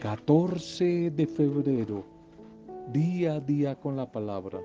14 0.00 1.10
de 1.10 1.26
febrero, 1.26 2.04
día 2.92 3.34
a 3.34 3.40
día 3.40 3.74
con 3.74 3.96
la 3.96 4.06
palabra. 4.06 4.60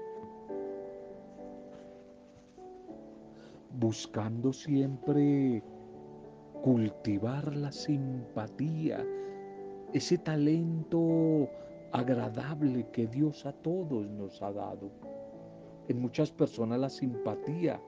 Buscando 3.80 4.54
siempre 4.54 5.64
cultivar 6.62 7.56
la 7.56 7.72
simpatía, 7.72 9.04
ese 9.94 10.20
talento 10.20 11.50
agradable 11.94 12.88
que 12.92 13.08
Dios 13.08 13.48
a 13.48 13.54
todos 13.54 14.08
nos 14.12 14.40
ha 14.44 14.52
dado. 14.52 14.92
En 15.88 16.00
muchas 16.00 16.32
personas 16.32 16.80
la 16.80 16.90
simpatía 16.92 17.82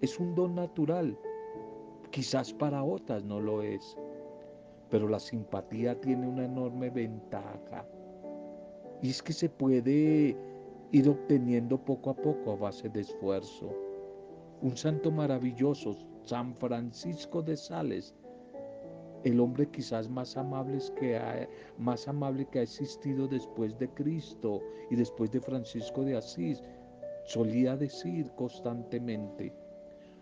es 0.00 0.20
un 0.20 0.36
don 0.36 0.54
natural, 0.54 1.18
quizás 2.12 2.52
para 2.52 2.84
otras 2.84 3.24
no 3.24 3.40
lo 3.40 3.60
es. 3.60 3.96
Pero 4.92 5.08
la 5.08 5.18
simpatía 5.18 5.98
tiene 6.02 6.28
una 6.28 6.44
enorme 6.44 6.90
ventaja. 6.90 7.86
Y 9.00 9.08
es 9.08 9.22
que 9.22 9.32
se 9.32 9.48
puede 9.48 10.36
ir 10.90 11.08
obteniendo 11.08 11.82
poco 11.82 12.10
a 12.10 12.14
poco 12.14 12.52
a 12.52 12.56
base 12.56 12.90
de 12.90 13.00
esfuerzo. 13.00 13.74
Un 14.60 14.76
santo 14.76 15.10
maravilloso, 15.10 15.96
San 16.24 16.54
Francisco 16.56 17.40
de 17.40 17.56
Sales, 17.56 18.14
el 19.24 19.40
hombre 19.40 19.66
quizás 19.70 20.10
más 20.10 20.36
amable 20.36 20.78
que 21.00 21.16
ha, 21.16 21.48
más 21.78 22.06
amable 22.06 22.44
que 22.50 22.58
ha 22.58 22.62
existido 22.62 23.26
después 23.26 23.78
de 23.78 23.88
Cristo 23.88 24.60
y 24.90 24.96
después 24.96 25.30
de 25.30 25.40
Francisco 25.40 26.04
de 26.04 26.18
Asís, 26.18 26.62
solía 27.24 27.78
decir 27.78 28.30
constantemente, 28.32 29.54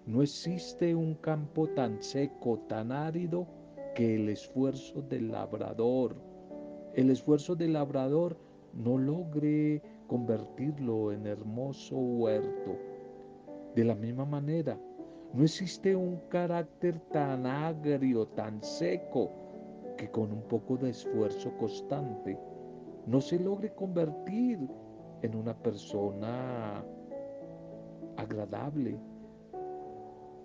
no 0.07 0.23
existe 0.23 0.95
un 0.95 1.15
campo 1.17 1.67
tan 1.71 2.01
seco, 2.01 2.61
tan 2.69 2.93
árido, 2.93 3.49
que 4.01 4.15
el 4.15 4.31
esfuerzo 4.31 5.03
del 5.03 5.31
labrador, 5.31 6.17
el 6.95 7.11
esfuerzo 7.11 7.55
del 7.55 7.75
labrador 7.75 8.35
no 8.73 8.97
logre 8.97 9.83
convertirlo 10.07 11.13
en 11.13 11.27
hermoso 11.27 11.97
huerto. 11.99 12.79
De 13.75 13.85
la 13.85 13.95
misma 13.95 14.25
manera, 14.25 14.81
no 15.35 15.43
existe 15.43 15.95
un 15.95 16.17
carácter 16.31 16.99
tan 17.13 17.45
agrio, 17.45 18.27
tan 18.29 18.63
seco, 18.63 19.31
que 19.99 20.11
con 20.11 20.33
un 20.33 20.45
poco 20.45 20.79
de 20.79 20.89
esfuerzo 20.89 21.55
constante 21.59 22.39
no 23.07 23.21
se 23.21 23.39
logre 23.39 23.75
convertir 23.75 24.67
en 25.21 25.35
una 25.35 25.55
persona 25.55 26.83
agradable, 28.17 28.99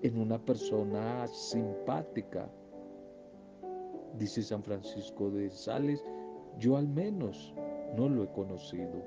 en 0.01 0.19
una 0.19 0.37
persona 0.39 1.25
simpática, 1.27 2.49
dice 4.17 4.41
San 4.41 4.63
Francisco 4.63 5.29
de 5.29 5.49
Sales, 5.49 6.03
yo 6.59 6.77
al 6.77 6.87
menos 6.87 7.53
no 7.97 8.09
lo 8.09 8.23
he 8.23 8.27
conocido. 8.27 9.03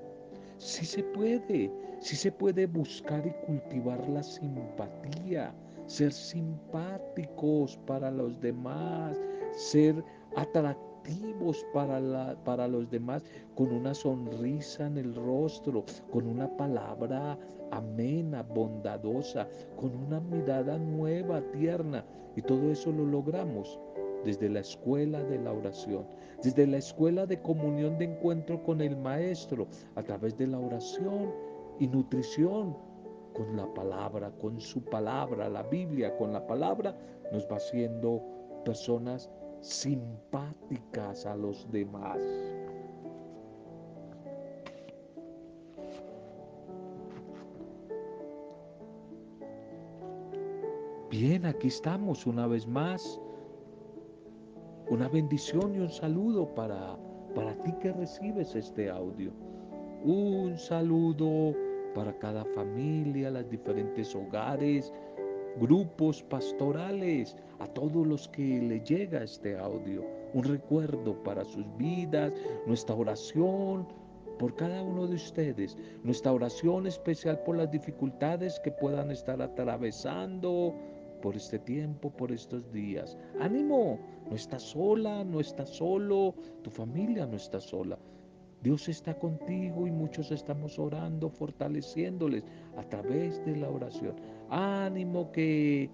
Sí 0.59 0.85
se 0.85 1.03
puede, 1.03 1.71
sí 2.01 2.17
se 2.17 2.33
puede 2.33 2.67
buscar 2.67 3.27
y 3.27 3.31
cultivar 3.47 4.07
la 4.09 4.23
simpatía, 4.23 5.55
ser 5.87 6.13
simpáticos 6.13 7.77
para 7.87 8.11
los 8.11 8.41
demás, 8.41 9.19
ser 9.53 10.05
atractivos 10.37 11.65
para, 11.73 12.01
la, 12.01 12.37
para 12.45 12.67
los 12.69 12.91
demás, 12.91 13.23
con 13.55 13.73
una 13.73 13.95
sonrisa 13.95 14.87
en 14.87 14.99
el 14.99 15.15
rostro, 15.15 15.85
con 16.11 16.27
una 16.27 16.55
palabra 16.57 17.39
amena, 17.71 18.43
bondadosa, 18.43 19.49
con 19.77 19.95
una 19.95 20.21
mirada 20.21 20.77
nueva, 20.77 21.41
tierna. 21.53 22.05
Y 22.37 22.43
todo 22.43 22.71
eso 22.71 22.93
lo 22.93 23.07
logramos 23.07 23.79
desde 24.25 24.49
la 24.49 24.61
escuela 24.61 25.23
de 25.25 25.39
la 25.39 25.53
oración, 25.53 26.07
desde 26.43 26.67
la 26.67 26.79
escuela 26.79 27.27
de 27.27 27.41
comunión 27.41 27.99
de 27.99 28.07
encuentro 28.07 28.63
con 28.63 28.81
el 28.81 28.97
Maestro, 28.97 29.69
a 29.95 30.03
través 30.03 30.37
de 30.37 30.47
la 30.47 30.59
oración 30.59 31.33
y 31.79 31.87
nutrición 31.87 32.77
con 33.35 33.57
la 33.57 33.73
palabra, 33.75 34.33
con 34.41 34.61
su 34.61 34.83
palabra, 34.85 35.49
la 35.49 35.63
Biblia 35.63 36.17
con 36.17 36.33
la 36.33 36.47
palabra, 36.47 36.97
nos 37.33 37.45
va 37.51 37.57
haciendo 37.57 38.23
personas 38.65 39.31
simpáticas 39.61 41.27
a 41.27 41.37
los 41.37 41.71
demás. 41.71 42.21
Bien, 51.11 51.47
aquí 51.47 51.69
estamos 51.69 52.27
una 52.27 52.47
vez 52.47 52.67
más 52.67 53.21
una 54.91 55.09
bendición 55.09 55.75
y 55.75 55.79
un 55.79 55.91
saludo 55.91 56.55
para, 56.55 56.97
para 57.35 57.55
ti 57.63 57.73
que 57.81 57.93
recibes 57.93 58.55
este 58.55 58.89
audio. 58.89 59.33
Un 60.05 60.57
saludo 60.57 61.55
para 61.95 62.17
cada 62.19 62.45
familia, 62.55 63.31
los 63.31 63.49
diferentes 63.51 64.15
hogares, 64.15 64.93
grupos 65.61 66.23
pastorales, 66.23 67.37
a 67.59 67.67
todos 67.67 68.07
los 68.07 68.29
que 68.29 68.61
le 68.63 68.81
llega 68.81 69.25
este 69.25 69.59
audio. 69.59 70.05
Un 70.33 70.45
recuerdo 70.45 71.23
para 71.23 71.45
sus 71.45 71.67
vidas, 71.77 72.33
nuestra 72.67 72.95
oración 72.95 73.87
por 74.39 74.55
cada 74.55 74.83
uno 74.83 75.07
de 75.07 75.17
ustedes, 75.17 75.77
nuestra 76.05 76.33
oración 76.33 76.87
especial 76.87 77.41
por 77.45 77.57
las 77.57 77.71
dificultades 77.71 78.61
que 78.61 78.71
puedan 78.71 79.11
estar 79.11 79.43
atravesando 79.43 80.75
por 81.21 81.37
este 81.37 81.59
tiempo, 81.59 82.11
por 82.11 82.31
estos 82.31 82.71
días. 82.73 83.17
Ánimo, 83.41 83.99
no 84.29 84.37
estás 84.37 84.63
sola, 84.63 85.25
no 85.25 85.41
estás 85.41 85.71
solo, 85.71 86.35
tu 86.63 86.71
familia 86.71 87.27
no 87.27 87.37
está 87.37 87.61
sola. 87.61 87.99
Dios 88.63 88.89
está 88.89 89.17
contigo 89.19 89.87
y 89.87 89.91
muchos 89.91 90.33
estamos 90.33 90.79
orando, 90.79 91.31
fortaleciéndoles 91.31 92.43
a 92.77 92.83
través 92.83 93.45
de 93.45 93.57
la 93.57 93.71
oración. 93.71 94.17
Ánimo 94.51 95.31
que 95.31 95.89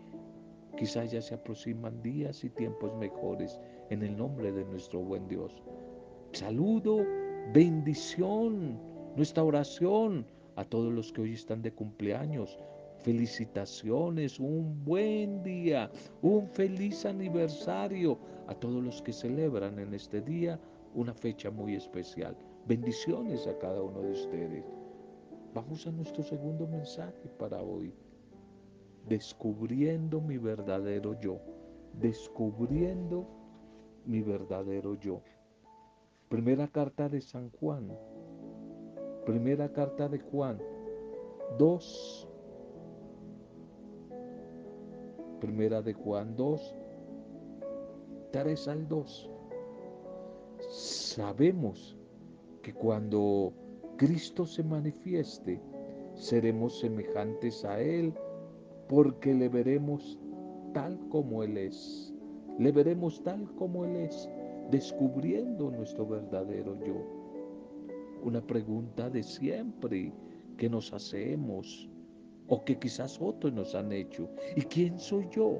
quizás 0.76 1.12
ya 1.12 1.20
se 1.20 1.34
aproximan 1.34 2.02
días 2.02 2.42
y 2.42 2.50
tiempos 2.50 2.94
mejores 2.96 3.60
en 3.90 4.02
el 4.02 4.16
nombre 4.16 4.50
de 4.50 4.64
nuestro 4.64 5.00
buen 5.00 5.28
Dios. 5.28 5.62
Saludo, 6.32 7.04
bendición, 7.52 8.80
nuestra 9.14 9.44
oración 9.44 10.26
a 10.56 10.64
todos 10.64 10.92
los 10.92 11.12
que 11.12 11.20
hoy 11.20 11.34
están 11.34 11.62
de 11.62 11.72
cumpleaños, 11.72 12.58
Felicitaciones, 13.04 14.40
un 14.40 14.82
buen 14.82 15.42
día, 15.42 15.90
un 16.22 16.48
feliz 16.48 17.04
aniversario 17.04 18.18
a 18.46 18.54
todos 18.54 18.82
los 18.82 19.02
que 19.02 19.12
celebran 19.12 19.78
en 19.78 19.92
este 19.92 20.22
día 20.22 20.58
una 20.94 21.12
fecha 21.12 21.50
muy 21.50 21.74
especial. 21.74 22.34
Bendiciones 22.66 23.46
a 23.46 23.58
cada 23.58 23.82
uno 23.82 24.00
de 24.00 24.12
ustedes. 24.12 24.64
Vamos 25.52 25.86
a 25.86 25.90
nuestro 25.90 26.22
segundo 26.22 26.66
mensaje 26.66 27.28
para 27.38 27.60
hoy. 27.60 27.92
Descubriendo 29.06 30.22
mi 30.22 30.38
verdadero 30.38 31.20
yo. 31.20 31.40
Descubriendo 32.00 33.26
mi 34.06 34.22
verdadero 34.22 34.94
yo. 34.94 35.20
Primera 36.30 36.68
carta 36.68 37.10
de 37.10 37.20
San 37.20 37.50
Juan. 37.50 37.94
Primera 39.26 39.70
carta 39.70 40.08
de 40.08 40.20
Juan. 40.20 40.58
Dos 41.58 42.26
Primera 45.44 45.82
de 45.82 45.92
Juan 45.92 46.34
2, 46.36 46.74
3 48.32 48.68
al 48.68 48.88
2. 48.88 49.30
Sabemos 50.70 51.98
que 52.62 52.72
cuando 52.72 53.52
Cristo 53.98 54.46
se 54.46 54.62
manifieste, 54.62 55.60
seremos 56.14 56.80
semejantes 56.80 57.62
a 57.66 57.78
Él 57.78 58.14
porque 58.88 59.34
le 59.34 59.50
veremos 59.50 60.18
tal 60.72 60.98
como 61.10 61.42
Él 61.42 61.58
es. 61.58 62.14
Le 62.58 62.72
veremos 62.72 63.22
tal 63.22 63.46
como 63.56 63.84
Él 63.84 63.96
es, 63.96 64.30
descubriendo 64.70 65.70
nuestro 65.70 66.06
verdadero 66.06 66.74
yo. 66.86 66.96
Una 68.22 68.40
pregunta 68.40 69.10
de 69.10 69.22
siempre 69.22 70.10
que 70.56 70.70
nos 70.70 70.90
hacemos 70.94 71.90
o 72.48 72.64
que 72.64 72.78
quizás 72.78 73.20
otros 73.20 73.52
nos 73.52 73.74
han 73.74 73.92
hecho. 73.92 74.28
¿Y 74.56 74.62
quién 74.62 74.98
soy 74.98 75.28
yo? 75.30 75.58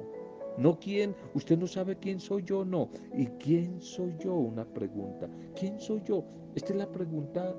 No 0.57 0.79
quién, 0.79 1.15
usted 1.33 1.57
no 1.57 1.67
sabe 1.67 1.97
quién 1.97 2.19
soy 2.19 2.43
yo, 2.43 2.63
no. 2.63 2.89
¿Y 3.13 3.25
quién 3.25 3.81
soy 3.81 4.15
yo? 4.19 4.33
Una 4.33 4.65
pregunta. 4.65 5.27
¿Quién 5.59 5.79
soy 5.79 6.01
yo? 6.05 6.23
Esta 6.55 6.73
es 6.73 6.79
la 6.79 6.91
pregunta 6.91 7.53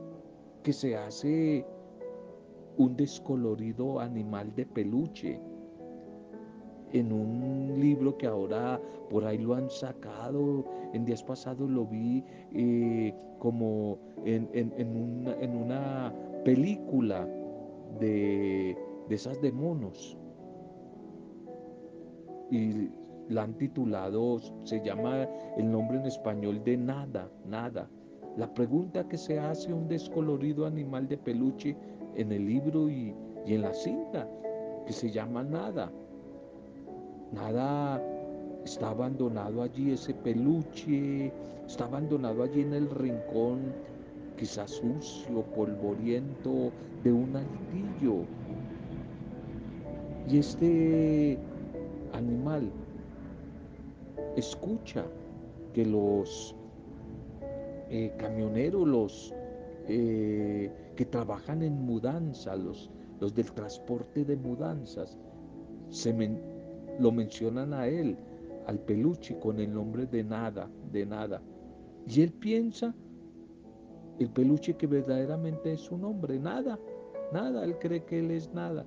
que 0.62 0.72
se 0.72 0.96
hace 0.96 1.66
un 2.78 2.96
descolorido 2.96 4.00
animal 4.00 4.54
de 4.54 4.66
peluche 4.66 5.40
en 6.92 7.12
un 7.12 7.78
libro 7.78 8.16
que 8.16 8.26
ahora 8.26 8.80
por 9.10 9.24
ahí 9.24 9.38
lo 9.38 9.54
han 9.54 9.68
sacado. 9.68 10.64
En 10.94 11.04
días 11.04 11.22
pasados 11.22 11.68
lo 11.68 11.84
vi 11.84 12.24
eh, 12.54 13.14
como 13.38 13.98
en, 14.24 14.48
en 14.54 15.56
una 15.56 16.14
película 16.44 17.28
de 18.00 18.76
de 19.08 19.14
esas 19.14 19.40
de 19.40 19.52
monos. 19.52 20.16
Y 22.50 22.90
la 23.28 23.42
han 23.42 23.54
titulado, 23.54 24.38
se 24.64 24.80
llama 24.84 25.28
el 25.56 25.70
nombre 25.70 25.98
en 25.98 26.06
español 26.06 26.62
de 26.64 26.76
nada, 26.76 27.28
nada. 27.44 27.88
La 28.36 28.52
pregunta 28.52 29.08
que 29.08 29.16
se 29.16 29.38
hace 29.38 29.72
un 29.72 29.88
descolorido 29.88 30.66
animal 30.66 31.08
de 31.08 31.18
peluche 31.18 31.76
en 32.14 32.32
el 32.32 32.46
libro 32.46 32.88
y, 32.88 33.14
y 33.46 33.54
en 33.54 33.62
la 33.62 33.72
cinta, 33.72 34.28
que 34.86 34.92
se 34.92 35.10
llama 35.10 35.42
nada. 35.42 35.90
Nada 37.32 38.00
está 38.64 38.90
abandonado 38.90 39.62
allí 39.62 39.92
ese 39.92 40.14
peluche, 40.14 41.32
está 41.66 41.84
abandonado 41.84 42.42
allí 42.42 42.62
en 42.62 42.74
el 42.74 42.90
rincón, 42.90 43.72
quizás 44.36 44.70
sucio, 44.70 45.42
polvoriento, 45.54 46.70
de 47.02 47.12
un 47.12 47.36
altillo. 47.36 48.24
Y 50.28 50.38
este 50.38 51.38
animal 52.12 52.70
escucha 54.36 55.04
que 55.72 55.84
los 55.84 56.54
eh, 57.90 58.12
camioneros, 58.18 58.88
los 58.88 59.34
eh, 59.88 60.70
que 60.96 61.04
trabajan 61.04 61.62
en 61.62 61.74
mudanza, 61.86 62.56
los, 62.56 62.90
los 63.20 63.34
del 63.34 63.52
transporte 63.52 64.24
de 64.24 64.36
mudanzas, 64.36 65.16
se 65.90 66.12
lo 66.98 67.12
mencionan 67.12 67.72
a 67.72 67.86
él, 67.86 68.16
al 68.66 68.80
peluche, 68.80 69.38
con 69.38 69.60
el 69.60 69.72
nombre 69.72 70.06
de 70.06 70.24
nada, 70.24 70.68
de 70.90 71.06
nada. 71.06 71.40
Y 72.08 72.22
él 72.22 72.32
piensa, 72.32 72.94
el 74.18 74.28
peluche 74.30 74.74
que 74.74 74.86
verdaderamente 74.88 75.74
es 75.74 75.82
su 75.82 75.96
nombre, 75.96 76.38
nada, 76.40 76.78
nada, 77.32 77.64
él 77.64 77.78
cree 77.78 78.04
que 78.04 78.18
él 78.18 78.32
es 78.32 78.52
nada. 78.52 78.84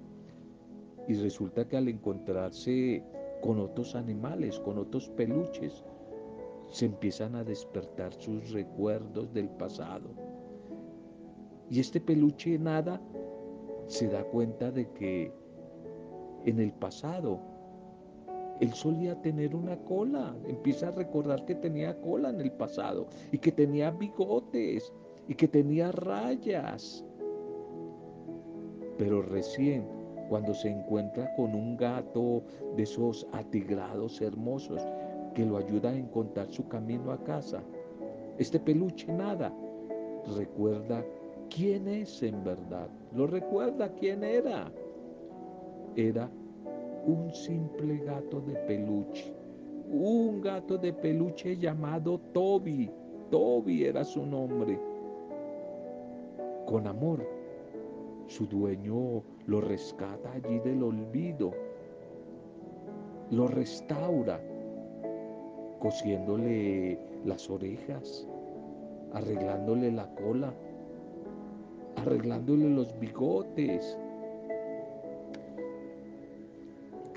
Y 1.07 1.15
resulta 1.15 1.67
que 1.67 1.77
al 1.77 1.87
encontrarse 1.87 3.03
con 3.41 3.59
otros 3.59 3.95
animales, 3.95 4.59
con 4.59 4.77
otros 4.77 5.09
peluches, 5.09 5.83
se 6.69 6.85
empiezan 6.85 7.35
a 7.35 7.43
despertar 7.43 8.13
sus 8.13 8.51
recuerdos 8.51 9.33
del 9.33 9.49
pasado. 9.49 10.09
Y 11.69 11.79
este 11.79 11.99
peluche 11.99 12.57
nada 12.59 13.01
se 13.87 14.07
da 14.07 14.23
cuenta 14.23 14.71
de 14.71 14.87
que 14.91 15.31
en 16.45 16.59
el 16.59 16.71
pasado 16.73 17.39
él 18.59 18.73
solía 18.73 19.19
tener 19.21 19.55
una 19.55 19.77
cola, 19.77 20.35
empieza 20.47 20.89
a 20.89 20.91
recordar 20.91 21.45
que 21.45 21.55
tenía 21.55 21.99
cola 22.01 22.29
en 22.29 22.41
el 22.41 22.51
pasado 22.51 23.07
y 23.31 23.37
que 23.37 23.51
tenía 23.51 23.89
bigotes 23.91 24.91
y 25.27 25.35
que 25.35 25.47
tenía 25.47 25.91
rayas. 25.91 27.05
Pero 28.97 29.21
recién 29.21 29.98
cuando 30.29 30.53
se 30.53 30.69
encuentra 30.69 31.33
con 31.35 31.53
un 31.55 31.75
gato 31.75 32.43
de 32.77 32.83
esos 32.83 33.27
atigrados 33.33 34.21
hermosos 34.21 34.81
que 35.35 35.45
lo 35.45 35.57
ayuda 35.57 35.89
a 35.89 35.97
encontrar 35.97 36.47
su 36.51 36.67
camino 36.67 37.11
a 37.11 37.23
casa, 37.23 37.61
este 38.37 38.59
peluche 38.59 39.11
nada 39.11 39.51
recuerda 40.35 41.03
quién 41.49 41.87
es 41.87 42.21
en 42.23 42.43
verdad, 42.43 42.87
lo 43.15 43.27
recuerda 43.27 43.89
quién 43.93 44.23
era. 44.23 44.71
Era 45.95 46.29
un 47.05 47.33
simple 47.33 47.97
gato 47.97 48.41
de 48.41 48.53
peluche, 48.67 49.33
un 49.91 50.41
gato 50.41 50.77
de 50.77 50.93
peluche 50.93 51.57
llamado 51.57 52.19
Toby. 52.33 52.89
Toby 53.31 53.85
era 53.85 54.03
su 54.03 54.25
nombre. 54.25 54.79
Con 56.65 56.87
amor, 56.87 57.25
su 58.29 58.45
dueño 58.45 59.23
lo 59.47 59.59
rescata 59.59 60.31
allí 60.31 60.59
del 60.59 60.83
olvido, 60.83 61.51
lo 63.31 63.47
restaura, 63.47 64.39
cosiéndole 65.79 66.99
las 67.25 67.49
orejas, 67.49 68.27
arreglándole 69.13 69.91
la 69.91 70.07
cola, 70.15 70.53
arreglándole 71.97 72.69
los 72.69 72.97
bigotes, 72.99 73.97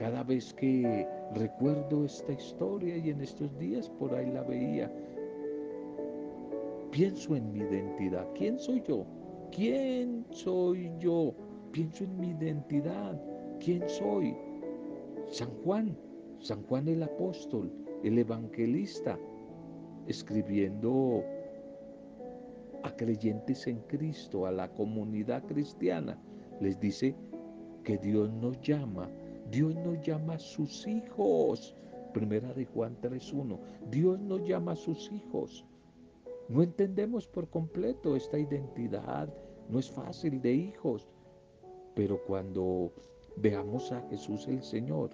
Cada 0.03 0.25
vez 0.25 0.53
que 0.55 1.07
recuerdo 1.37 2.05
esta 2.05 2.33
historia 2.33 2.97
y 2.97 3.11
en 3.11 3.21
estos 3.21 3.57
días 3.57 3.89
por 3.89 4.13
ahí 4.13 4.33
la 4.33 4.43
veía, 4.43 4.91
pienso 6.91 7.37
en 7.37 7.53
mi 7.53 7.61
identidad. 7.61 8.27
¿Quién 8.35 8.59
soy 8.59 8.83
yo? 8.83 9.05
¿Quién 9.55 10.27
soy 10.31 10.91
yo? 10.99 11.35
Pienso 11.73 12.05
en 12.05 12.19
mi 12.19 12.31
identidad. 12.31 13.21
¿Quién 13.61 13.89
soy? 13.89 14.35
San 15.29 15.51
Juan, 15.63 15.97
San 16.39 16.63
Juan 16.65 16.89
el 16.89 17.03
apóstol, 17.03 17.73
el 18.03 18.19
evangelista, 18.19 19.19
escribiendo 20.07 21.23
a 22.83 22.91
creyentes 22.97 23.67
en 23.67 23.79
Cristo, 23.83 24.47
a 24.47 24.51
la 24.51 24.69
comunidad 24.73 25.45
cristiana, 25.45 26.19
les 26.61 26.79
dice 26.81 27.15
que 27.85 27.99
Dios 27.99 28.33
nos 28.33 28.61
llama 28.61 29.09
Dios 29.51 29.75
nos 29.77 30.01
llama 30.01 30.35
a 30.35 30.39
sus 30.39 30.87
hijos. 30.87 31.75
Primera 32.15 32.53
de 32.55 32.65
Juan 32.67 32.97
3.1. 33.03 33.59
Dios 33.91 34.19
nos 34.21 34.43
llama 34.47 34.73
a 34.73 34.77
sus 34.77 35.11
hijos. 35.13 35.67
No 36.53 36.63
entendemos 36.63 37.27
por 37.27 37.49
completo 37.49 38.15
esta 38.15 38.39
identidad. 38.39 39.33
No 39.71 39.79
es 39.79 39.91
fácil 39.91 40.43
de 40.43 40.53
hijos. 40.53 41.09
Pero 41.95 42.23
cuando 42.27 42.93
veamos 43.37 43.91
a 43.91 44.03
Jesús 44.11 44.47
el 44.49 44.63
Señor, 44.63 45.11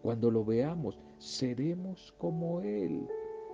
cuando 0.00 0.30
lo 0.30 0.46
veamos, 0.46 0.98
seremos 1.18 2.14
como 2.16 2.62
Él. 2.62 3.06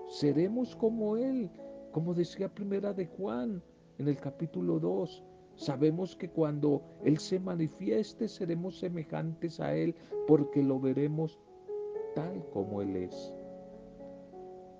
Seremos 0.08 0.76
como 0.76 1.16
Él. 1.16 1.50
Como 1.90 2.14
decía 2.14 2.54
Primera 2.54 2.92
de 2.92 3.06
Juan 3.06 3.60
en 3.98 4.06
el 4.06 4.16
capítulo 4.16 4.78
2 4.78 5.24
Sabemos 5.56 6.16
que 6.16 6.28
cuando 6.28 6.82
Él 7.04 7.18
se 7.18 7.38
manifieste 7.38 8.28
seremos 8.28 8.78
semejantes 8.78 9.60
a 9.60 9.74
Él 9.74 9.94
porque 10.26 10.62
lo 10.62 10.80
veremos 10.80 11.38
tal 12.14 12.44
como 12.52 12.80
Él 12.82 12.96
es. 12.96 13.32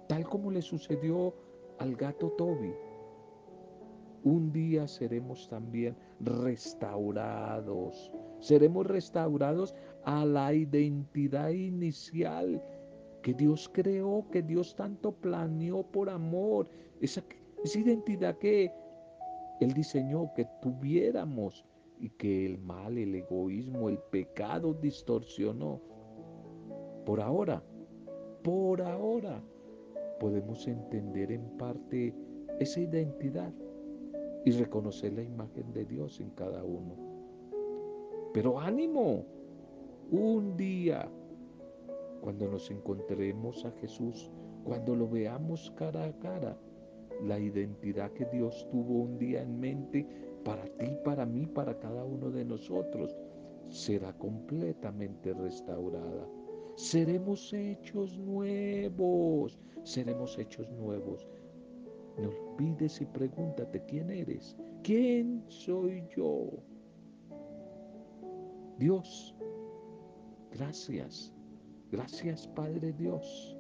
Tal 0.08 0.24
como 0.28 0.50
le 0.50 0.62
sucedió 0.62 1.34
al 1.79 1.97
gato 1.97 2.31
Toby. 2.32 2.75
Un 4.25 4.53
día 4.53 4.88
seremos 4.88 5.49
también 5.49 5.97
restaurados. 6.21 8.11
Seremos 8.41 8.87
restaurados 8.87 9.75
a 10.05 10.25
la 10.25 10.55
identidad 10.55 11.50
inicial 11.50 12.62
que 13.23 13.35
Dios 13.35 13.71
creó, 13.73 14.26
que 14.31 14.43
Dios 14.43 14.75
tanto 14.76 15.12
planeó 15.12 15.83
por 15.83 16.09
amor. 16.11 16.69
Esa, 17.00 17.23
identidad 17.75 18.37
que 18.38 18.71
él 19.61 19.73
diseñó 19.73 20.33
que 20.35 20.47
tuviéramos 20.61 21.64
y 21.99 22.11
que 22.11 22.47
el 22.47 22.59
mal, 22.59 22.99
el 22.99 23.14
egoísmo, 23.14 23.88
el 23.88 23.99
pecado 24.11 24.75
distorsionó. 24.75 25.81
Por 27.07 27.21
ahora, 27.21 27.62
por 28.43 28.83
ahora, 28.83 29.43
podemos 30.25 30.66
entender 30.66 31.33
en 31.33 31.43
parte 31.59 32.14
esa 32.59 32.81
identidad 32.81 33.52
y 34.47 34.52
reconocer 34.52 35.12
la 35.12 35.23
imagen 35.23 35.71
de 35.75 35.85
Dios 35.85 36.19
en 36.19 36.31
cada 36.31 36.64
uno. 36.64 36.97
Pero 38.33 38.59
ánimo, 38.59 39.26
un 40.11 40.57
día, 40.57 41.07
cuando 42.23 42.49
nos 42.49 42.71
encontremos 42.71 43.66
a 43.66 43.73
Jesús, 43.73 44.31
cuando 44.64 44.97
lo 44.97 45.11
veamos 45.11 45.71
cara 45.76 46.07
a 46.07 46.19
cara, 46.21 46.57
la 47.23 47.38
identidad 47.38 48.11
que 48.12 48.25
Dios 48.25 48.66
tuvo 48.71 49.02
un 49.02 49.19
día 49.19 49.43
en 49.43 49.61
mente 49.61 50.07
para 50.43 50.64
ti, 50.78 50.97
para 51.04 51.26
mí, 51.26 51.45
para 51.45 51.78
cada 51.78 52.02
uno 52.02 52.31
de 52.31 52.47
nosotros, 52.47 53.14
será 53.69 54.14
completamente 54.14 55.35
restaurada. 55.35 56.26
Seremos 56.76 57.52
hechos 57.52 58.19
nuevos, 58.19 59.59
seremos 59.85 60.37
hechos 60.38 60.69
nuevos. 60.73 61.26
No 62.19 62.31
olvides 62.31 63.00
y 63.00 63.07
pregúntate 63.07 63.85
quién 63.87 64.11
eres, 64.11 64.57
quién 64.83 65.45
soy 65.49 66.04
yo. 66.16 66.50
Dios, 68.78 69.37
gracias, 70.50 71.33
gracias 71.93 72.49
Padre 72.49 72.93
Dios 72.93 73.57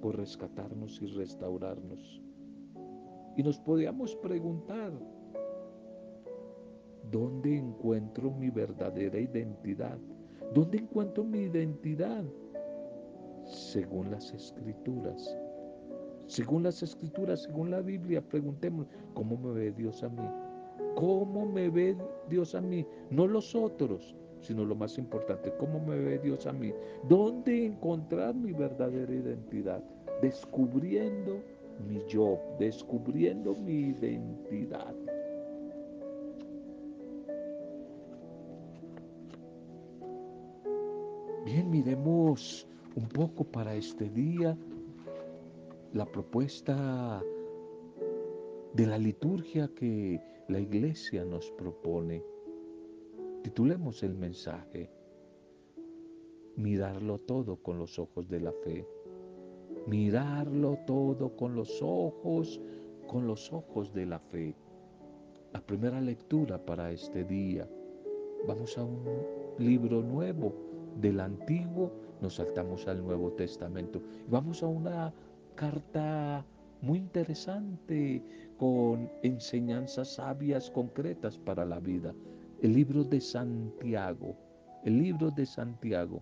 por 0.00 0.16
rescatarnos 0.16 1.02
y 1.02 1.06
restaurarnos. 1.06 2.22
Y 3.36 3.42
nos 3.42 3.58
podíamos 3.58 4.14
preguntar, 4.16 4.92
¿dónde 7.10 7.56
encuentro 7.56 8.30
mi 8.30 8.50
verdadera 8.50 9.18
identidad? 9.18 9.98
¿Dónde 10.54 10.78
encuentro 10.78 11.24
mi 11.24 11.40
identidad? 11.40 12.24
Según 13.54 14.10
las 14.10 14.32
escrituras. 14.34 15.38
Según 16.26 16.64
las 16.64 16.82
escrituras, 16.82 17.42
según 17.42 17.70
la 17.70 17.80
Biblia, 17.82 18.20
preguntemos, 18.20 18.88
¿cómo 19.14 19.36
me 19.36 19.52
ve 19.52 19.70
Dios 19.70 20.02
a 20.02 20.08
mí? 20.08 20.28
¿Cómo 20.96 21.46
me 21.46 21.68
ve 21.68 21.96
Dios 22.28 22.56
a 22.56 22.60
mí? 22.60 22.84
No 23.10 23.28
los 23.28 23.54
otros, 23.54 24.16
sino 24.40 24.64
lo 24.64 24.74
más 24.74 24.98
importante, 24.98 25.52
¿cómo 25.58 25.78
me 25.78 25.96
ve 25.96 26.18
Dios 26.18 26.46
a 26.46 26.52
mí? 26.52 26.72
¿Dónde 27.08 27.66
encontrar 27.66 28.34
mi 28.34 28.52
verdadera 28.52 29.14
identidad? 29.14 29.84
Descubriendo 30.20 31.40
mi 31.88 32.02
yo, 32.08 32.40
descubriendo 32.58 33.54
mi 33.54 33.90
identidad. 33.90 34.94
Bien, 41.44 41.70
miremos 41.70 42.66
un 42.96 43.08
poco 43.08 43.44
para 43.44 43.74
este 43.74 44.08
día 44.08 44.56
la 45.92 46.06
propuesta 46.06 47.22
de 48.72 48.86
la 48.86 48.98
liturgia 48.98 49.70
que 49.74 50.20
la 50.48 50.60
iglesia 50.60 51.24
nos 51.24 51.50
propone. 51.52 52.22
Titulemos 53.42 54.02
el 54.02 54.14
mensaje, 54.14 54.90
mirarlo 56.56 57.18
todo 57.18 57.56
con 57.56 57.78
los 57.78 57.98
ojos 57.98 58.28
de 58.28 58.40
la 58.40 58.52
fe. 58.52 58.86
Mirarlo 59.86 60.78
todo 60.86 61.36
con 61.36 61.54
los 61.54 61.82
ojos, 61.82 62.60
con 63.06 63.26
los 63.26 63.52
ojos 63.52 63.92
de 63.92 64.06
la 64.06 64.18
fe. 64.18 64.54
La 65.52 65.60
primera 65.60 66.00
lectura 66.00 66.64
para 66.64 66.90
este 66.90 67.22
día. 67.22 67.68
Vamos 68.48 68.78
a 68.78 68.84
un 68.84 69.04
libro 69.58 70.02
nuevo 70.02 70.54
del 71.00 71.20
Antiguo, 71.20 71.92
nos 72.20 72.36
saltamos 72.36 72.86
al 72.88 73.02
Nuevo 73.04 73.32
Testamento. 73.32 74.00
Vamos 74.28 74.62
a 74.62 74.66
una 74.66 75.12
carta 75.54 76.44
muy 76.80 76.98
interesante 76.98 78.22
con 78.58 79.10
enseñanzas 79.22 80.14
sabias 80.14 80.70
concretas 80.70 81.38
para 81.38 81.64
la 81.64 81.80
vida. 81.80 82.14
El 82.62 82.74
libro 82.74 83.04
de 83.04 83.20
Santiago, 83.20 84.36
el 84.84 84.98
libro 84.98 85.30
de 85.30 85.46
Santiago. 85.46 86.20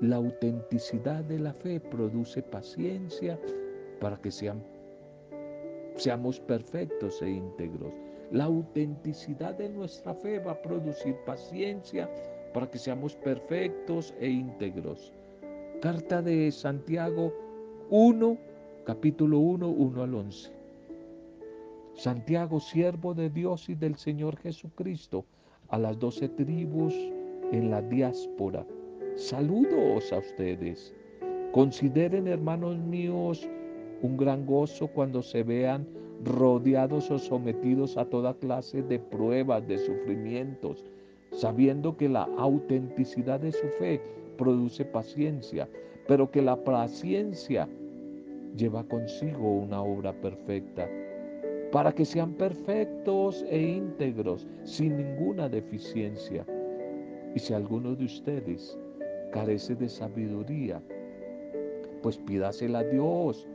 La 0.00 0.16
autenticidad 0.16 1.24
de 1.24 1.38
la 1.38 1.52
fe 1.52 1.78
produce 1.78 2.42
paciencia 2.42 3.38
para 4.00 4.16
que 4.16 4.30
seamos 5.96 6.40
perfectos 6.40 7.20
e 7.20 7.30
íntegros. 7.30 7.92
La 8.30 8.44
autenticidad 8.44 9.54
de 9.54 9.68
nuestra 9.68 10.14
fe 10.14 10.38
va 10.38 10.52
a 10.52 10.62
producir 10.62 11.16
paciencia 11.26 12.08
para 12.52 12.70
que 12.70 12.78
seamos 12.78 13.14
perfectos 13.16 14.14
e 14.20 14.28
íntegros. 14.28 15.12
Carta 15.80 16.20
de 16.22 16.50
Santiago 16.52 17.32
1, 17.90 18.38
capítulo 18.84 19.38
1, 19.38 19.68
1 19.68 20.02
al 20.02 20.14
11. 20.14 20.52
Santiago, 21.94 22.60
siervo 22.60 23.14
de 23.14 23.30
Dios 23.30 23.68
y 23.68 23.74
del 23.74 23.96
Señor 23.96 24.36
Jesucristo, 24.36 25.24
a 25.68 25.78
las 25.78 25.98
doce 25.98 26.28
tribus 26.28 26.94
en 27.52 27.70
la 27.70 27.82
diáspora. 27.82 28.64
Saludos 29.16 30.12
a 30.12 30.18
ustedes. 30.18 30.94
Consideren, 31.52 32.26
hermanos 32.28 32.78
míos, 32.78 33.48
un 34.02 34.16
gran 34.16 34.46
gozo 34.46 34.88
cuando 34.88 35.22
se 35.22 35.42
vean 35.42 35.86
rodeados 36.24 37.10
o 37.10 37.18
sometidos 37.18 37.96
a 37.96 38.04
toda 38.04 38.34
clase 38.34 38.82
de 38.82 38.98
pruebas, 38.98 39.66
de 39.66 39.78
sufrimientos, 39.78 40.84
sabiendo 41.32 41.96
que 41.96 42.08
la 42.08 42.28
autenticidad 42.38 43.40
de 43.40 43.52
su 43.52 43.66
fe 43.78 44.00
produce 44.36 44.84
paciencia, 44.84 45.68
pero 46.06 46.30
que 46.30 46.42
la 46.42 46.56
paciencia 46.56 47.68
lleva 48.56 48.84
consigo 48.84 49.58
una 49.58 49.82
obra 49.82 50.12
perfecta, 50.12 50.88
para 51.70 51.92
que 51.92 52.04
sean 52.04 52.32
perfectos 52.32 53.44
e 53.48 53.60
íntegros, 53.60 54.46
sin 54.64 54.96
ninguna 54.96 55.48
deficiencia. 55.48 56.44
Y 57.34 57.38
si 57.38 57.54
alguno 57.54 57.94
de 57.94 58.06
ustedes 58.06 58.76
carece 59.32 59.76
de 59.76 59.88
sabiduría, 59.88 60.82
pues 62.02 62.18
pídasela 62.18 62.80
a 62.80 62.84
Dios, 62.84 63.46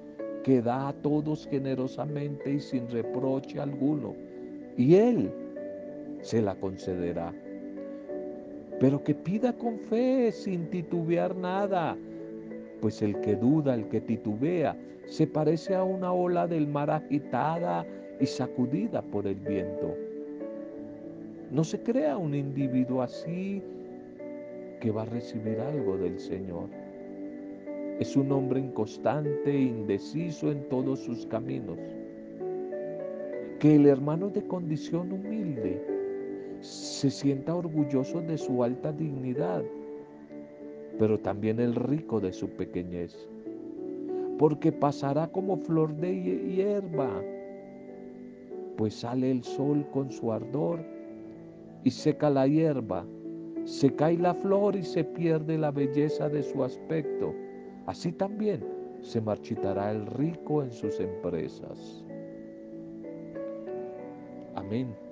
que 0.44 0.62
da 0.62 0.90
a 0.90 0.94
todos 0.94 1.48
generosamente 1.48 2.54
y 2.54 2.60
sin 2.60 2.88
reproche 2.90 3.60
alguno, 3.60 4.16
y 4.78 4.96
Él 4.96 5.32
se 6.22 6.42
la 6.42 6.56
concederá. 6.56 7.34
Pero 8.80 9.04
que 9.04 9.16
pida 9.16 9.54
con 9.54 9.80
fe, 9.80 10.32
sin 10.32 10.70
titubear 10.70 11.36
nada, 11.36 11.98
pues 12.82 13.02
el 13.02 13.20
que 13.22 13.36
duda, 13.36 13.74
el 13.74 13.88
que 13.88 14.02
titubea, 14.02 14.76
se 15.06 15.28
parece 15.28 15.76
a 15.76 15.84
una 15.84 16.12
ola 16.12 16.46
del 16.48 16.68
mar 16.68 16.90
agitada 16.90 17.86
y 18.20 18.26
sacudida 18.26 19.02
por 19.02 19.28
el 19.28 19.36
viento. 19.36 19.96
No 21.52 21.64
se 21.64 21.82
crea 21.82 22.18
un 22.18 22.36
individuo 22.36 23.02
así 23.02 23.62
que 24.82 24.92
va 24.92 25.04
a 25.04 25.06
recibir 25.06 25.60
algo 25.60 25.98
del 25.98 26.20
Señor. 26.20 26.70
Es 28.00 28.18
un 28.18 28.32
hombre 28.32 28.60
inconstante 28.60 29.52
e 29.52 29.62
indeciso 29.62 30.52
en 30.52 30.68
todos 30.68 31.00
sus 31.00 31.26
caminos. 31.28 31.78
Que 33.60 33.76
el 33.76 33.86
hermano 33.86 34.30
de 34.30 34.46
condición 34.46 35.14
humilde 35.14 35.95
se 36.66 37.10
sienta 37.10 37.56
orgulloso 37.56 38.22
de 38.22 38.38
su 38.38 38.64
alta 38.64 38.92
dignidad 38.92 39.64
pero 40.98 41.20
también 41.20 41.60
el 41.60 41.76
rico 41.76 42.20
de 42.20 42.32
su 42.32 42.50
pequeñez, 42.50 43.28
porque 44.38 44.72
pasará 44.72 45.28
como 45.28 45.58
flor 45.58 45.96
de 45.96 46.22
hierba, 46.22 47.22
pues 48.78 48.96
sale 48.96 49.32
el 49.32 49.44
sol 49.44 49.86
con 49.92 50.12
su 50.12 50.32
ardor 50.32 50.80
y 51.84 51.92
seca 51.92 52.30
la 52.30 52.48
hierba, 52.48 53.06
se 53.64 53.94
cae 53.94 54.18
la 54.18 54.34
flor 54.34 54.76
y 54.76 54.84
se 54.84 55.04
pierde 55.04 55.58
la 55.58 55.72
belleza 55.72 56.30
de 56.30 56.44
su 56.44 56.64
aspecto. 56.64 57.34
Así 57.88 58.12
también 58.12 58.64
se 59.02 59.22
marchitará 59.22 59.92
el 59.92 60.06
rico 60.06 60.64
en 60.64 60.72
sus 60.72 61.00
empresas. 61.00 62.04
Amén. 64.56 65.05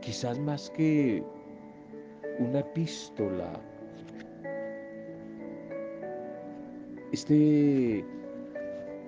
Quizás 0.00 0.38
más 0.38 0.70
que 0.70 1.22
una 2.38 2.60
epístola. 2.60 3.60
Este 7.12 8.04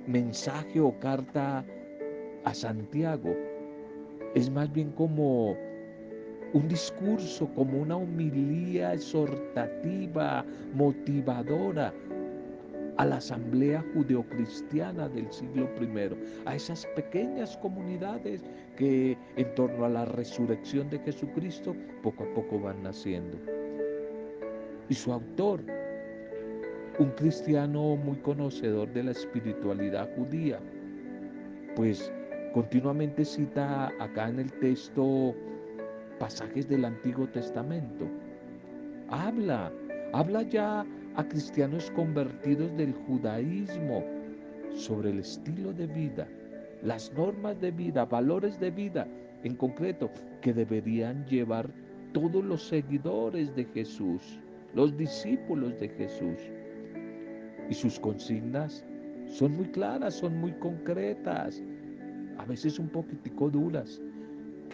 mensaje 0.06 0.80
o 0.80 0.98
carta 0.98 1.64
a 2.44 2.54
Santiago 2.54 3.34
es 4.34 4.50
más 4.50 4.72
bien 4.72 4.90
como 4.92 5.56
un 6.52 6.68
discurso, 6.68 7.48
como 7.54 7.80
una 7.80 7.96
humilía 7.96 8.92
exhortativa, 8.92 10.44
motivadora 10.74 11.92
a 12.98 13.06
la 13.06 13.16
asamblea 13.16 13.84
judeocristiana 13.94 15.08
del 15.08 15.30
siglo 15.32 15.68
I, 15.80 16.16
a 16.44 16.54
esas 16.54 16.86
pequeñas 16.94 17.56
comunidades 17.58 18.44
que 18.76 19.16
en 19.36 19.54
torno 19.54 19.84
a 19.84 19.88
la 19.88 20.04
resurrección 20.04 20.90
de 20.90 20.98
Jesucristo 21.00 21.74
poco 22.02 22.24
a 22.24 22.34
poco 22.34 22.60
van 22.60 22.82
naciendo. 22.82 23.38
Y 24.88 24.94
su 24.94 25.12
autor, 25.12 25.62
un 26.98 27.10
cristiano 27.12 27.96
muy 27.96 28.16
conocedor 28.18 28.92
de 28.92 29.04
la 29.04 29.12
espiritualidad 29.12 30.10
judía, 30.16 30.60
pues 31.76 32.12
continuamente 32.52 33.24
cita 33.24 33.92
acá 33.98 34.28
en 34.28 34.40
el 34.40 34.52
texto 34.60 35.34
pasajes 36.18 36.68
del 36.68 36.84
Antiguo 36.84 37.26
Testamento. 37.28 38.06
Habla, 39.08 39.72
habla 40.12 40.42
ya 40.42 40.86
a 41.16 41.24
cristianos 41.24 41.90
convertidos 41.90 42.74
del 42.76 42.92
judaísmo 42.92 44.04
sobre 44.74 45.10
el 45.10 45.18
estilo 45.18 45.72
de 45.72 45.86
vida, 45.86 46.26
las 46.82 47.12
normas 47.12 47.60
de 47.60 47.70
vida, 47.70 48.04
valores 48.04 48.58
de 48.58 48.70
vida 48.70 49.06
en 49.44 49.54
concreto 49.56 50.10
que 50.40 50.52
deberían 50.52 51.26
llevar 51.26 51.68
todos 52.12 52.44
los 52.44 52.66
seguidores 52.66 53.54
de 53.54 53.64
Jesús, 53.66 54.38
los 54.74 54.96
discípulos 54.96 55.78
de 55.78 55.88
Jesús. 55.88 56.38
Y 57.68 57.74
sus 57.74 57.98
consignas 57.98 58.84
son 59.26 59.52
muy 59.52 59.66
claras, 59.68 60.14
son 60.14 60.38
muy 60.38 60.52
concretas, 60.52 61.62
a 62.38 62.44
veces 62.44 62.78
un 62.78 62.88
poquitico 62.88 63.50
duras, 63.50 64.00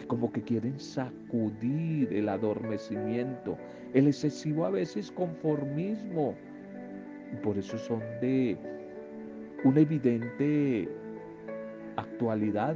como 0.07 0.31
que 0.31 0.41
quieren 0.41 0.79
sacudir 0.79 2.13
el 2.13 2.29
adormecimiento, 2.29 3.57
el 3.93 4.07
excesivo 4.07 4.65
a 4.65 4.69
veces 4.69 5.11
conformismo. 5.11 6.35
Y 7.31 7.35
por 7.37 7.57
eso 7.57 7.77
son 7.77 7.99
de 8.21 8.57
una 9.63 9.81
evidente 9.81 10.89
actualidad. 11.95 12.75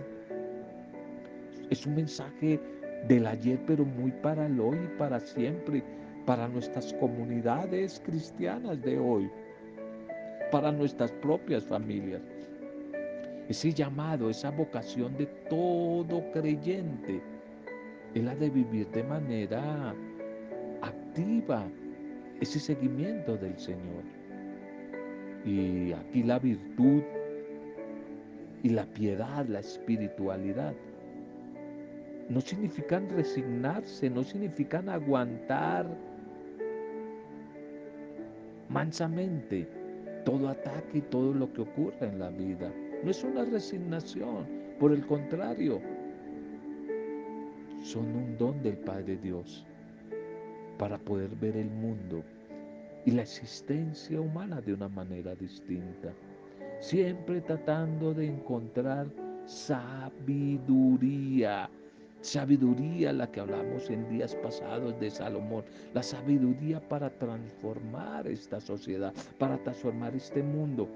Es 1.70 1.86
un 1.86 1.96
mensaje 1.96 2.60
del 3.08 3.26
ayer, 3.26 3.60
pero 3.66 3.86
muy 3.86 4.12
para 4.12 4.46
el 4.46 4.60
hoy 4.60 4.78
y 4.78 4.98
para 4.98 5.20
siempre, 5.20 5.84
para 6.26 6.48
nuestras 6.48 6.94
comunidades 6.94 8.02
cristianas 8.06 8.82
de 8.82 9.00
hoy, 9.00 9.30
para 10.52 10.72
nuestras 10.72 11.12
propias 11.14 11.64
familias. 11.66 12.22
Ese 13.50 13.74
llamado, 13.74 14.30
esa 14.30 14.52
vocación 14.52 15.18
de 15.18 15.26
todo 15.50 16.24
creyente, 16.32 17.22
es 18.14 18.24
la 18.24 18.36
de 18.36 18.50
vivir 18.50 18.88
de 18.92 19.04
manera 19.04 19.94
activa 20.82 21.66
ese 22.40 22.60
seguimiento 22.60 23.38
del 23.38 23.58
Señor. 23.58 24.04
Y 25.46 25.92
aquí 25.92 26.24
la 26.24 26.40
virtud 26.40 27.02
y 28.64 28.70
la 28.70 28.86
piedad, 28.86 29.46
la 29.48 29.60
espiritualidad, 29.60 30.74
no 32.30 32.40
significan 32.40 33.10
resignarse, 33.10 34.10
no 34.10 34.24
significan 34.24 34.88
aguantar 34.88 35.86
mansamente 38.70 39.68
todo 40.24 40.48
ataque 40.48 41.00
y 41.00 41.02
todo 41.02 41.34
lo 41.34 41.52
que 41.52 41.62
ocurre 41.62 42.08
en 42.08 42.20
la 42.20 42.30
vida. 42.30 42.72
No 43.04 43.12
es 43.12 43.24
una 43.24 43.44
resignación, 43.44 44.48
por 44.80 44.94
el 44.94 45.06
contrario, 45.06 45.82
son 47.82 48.06
un 48.16 48.38
don 48.38 48.64
del 48.64 48.78
Padre 48.78 49.18
Dios 49.18 49.66
para 50.78 50.98
poder 50.98 51.30
ver 51.36 51.58
el 51.58 51.70
mundo 51.70 52.24
y 53.06 53.12
la 53.12 53.24
existencia 53.24 54.22
humana 54.22 54.62
de 54.62 54.74
una 54.74 54.88
manera 54.88 55.36
distinta. 55.36 56.14
Siempre 56.80 57.42
tratando 57.42 58.14
de 58.14 58.28
encontrar 58.28 59.08
sabiduría. 59.46 60.50
Sabiduría, 62.22 63.12
la 63.12 63.30
que 63.30 63.42
hablamos 63.42 63.90
en 63.90 64.08
días 64.08 64.34
pasados 64.36 64.98
de 65.02 65.12
Salomón, 65.12 65.66
la 65.94 66.02
sabiduría 66.02 66.80
para 66.88 67.10
transformar 67.10 68.26
esta 68.28 68.62
sociedad, 68.62 69.14
para 69.38 69.58
transformar 69.58 70.16
este 70.16 70.42
mundo 70.42 70.88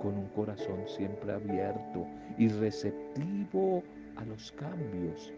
con 0.00 0.16
un 0.16 0.28
corazón 0.28 0.80
siempre 0.86 1.32
abierto 1.32 2.06
y 2.38 2.48
receptivo 2.48 3.82
a 4.16 4.24
los 4.24 4.52
cambios, 4.52 5.32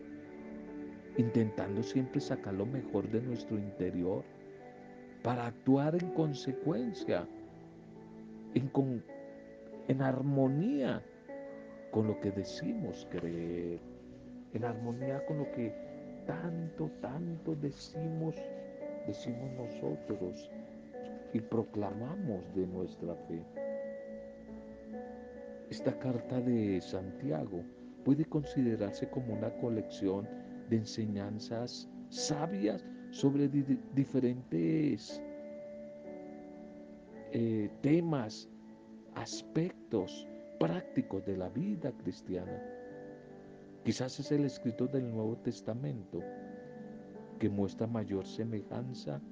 intentando 1.16 1.82
siempre 1.82 2.20
sacar 2.20 2.54
lo 2.54 2.66
mejor 2.66 3.08
de 3.10 3.20
nuestro 3.20 3.58
interior 3.58 4.24
para 5.22 5.46
actuar 5.46 5.94
en 5.94 6.10
consecuencia, 6.10 7.26
en, 8.54 8.68
con, 8.68 9.02
en 9.88 10.02
armonía 10.02 11.02
con 11.90 12.06
lo 12.06 12.18
que 12.20 12.30
decimos 12.30 13.06
creer, 13.10 13.78
en 14.54 14.64
armonía 14.64 15.24
con 15.26 15.38
lo 15.38 15.52
que 15.52 15.72
tanto, 16.26 16.90
tanto 17.00 17.54
decimos, 17.56 18.36
decimos 19.06 19.50
nosotros 19.56 20.50
y 21.32 21.40
proclamamos 21.40 22.42
de 22.54 22.66
nuestra 22.66 23.14
fe. 23.28 23.42
Esta 25.72 25.98
carta 25.98 26.38
de 26.38 26.82
Santiago 26.82 27.64
puede 28.04 28.26
considerarse 28.26 29.08
como 29.08 29.32
una 29.32 29.50
colección 29.56 30.28
de 30.68 30.76
enseñanzas 30.76 31.88
sabias 32.10 32.84
sobre 33.10 33.48
diferentes 33.48 35.22
eh, 37.32 37.70
temas 37.80 38.50
aspectos 39.14 40.28
prácticos 40.60 41.24
de 41.24 41.38
la 41.38 41.48
vida 41.48 41.90
cristiana. 41.92 42.62
Quizás 43.82 44.20
es 44.20 44.30
el 44.30 44.44
escrito 44.44 44.86
del 44.86 45.10
Nuevo 45.10 45.38
Testamento 45.38 46.20
que 47.38 47.48
muestra 47.48 47.86
mayor 47.86 48.26
semejanza 48.26 49.22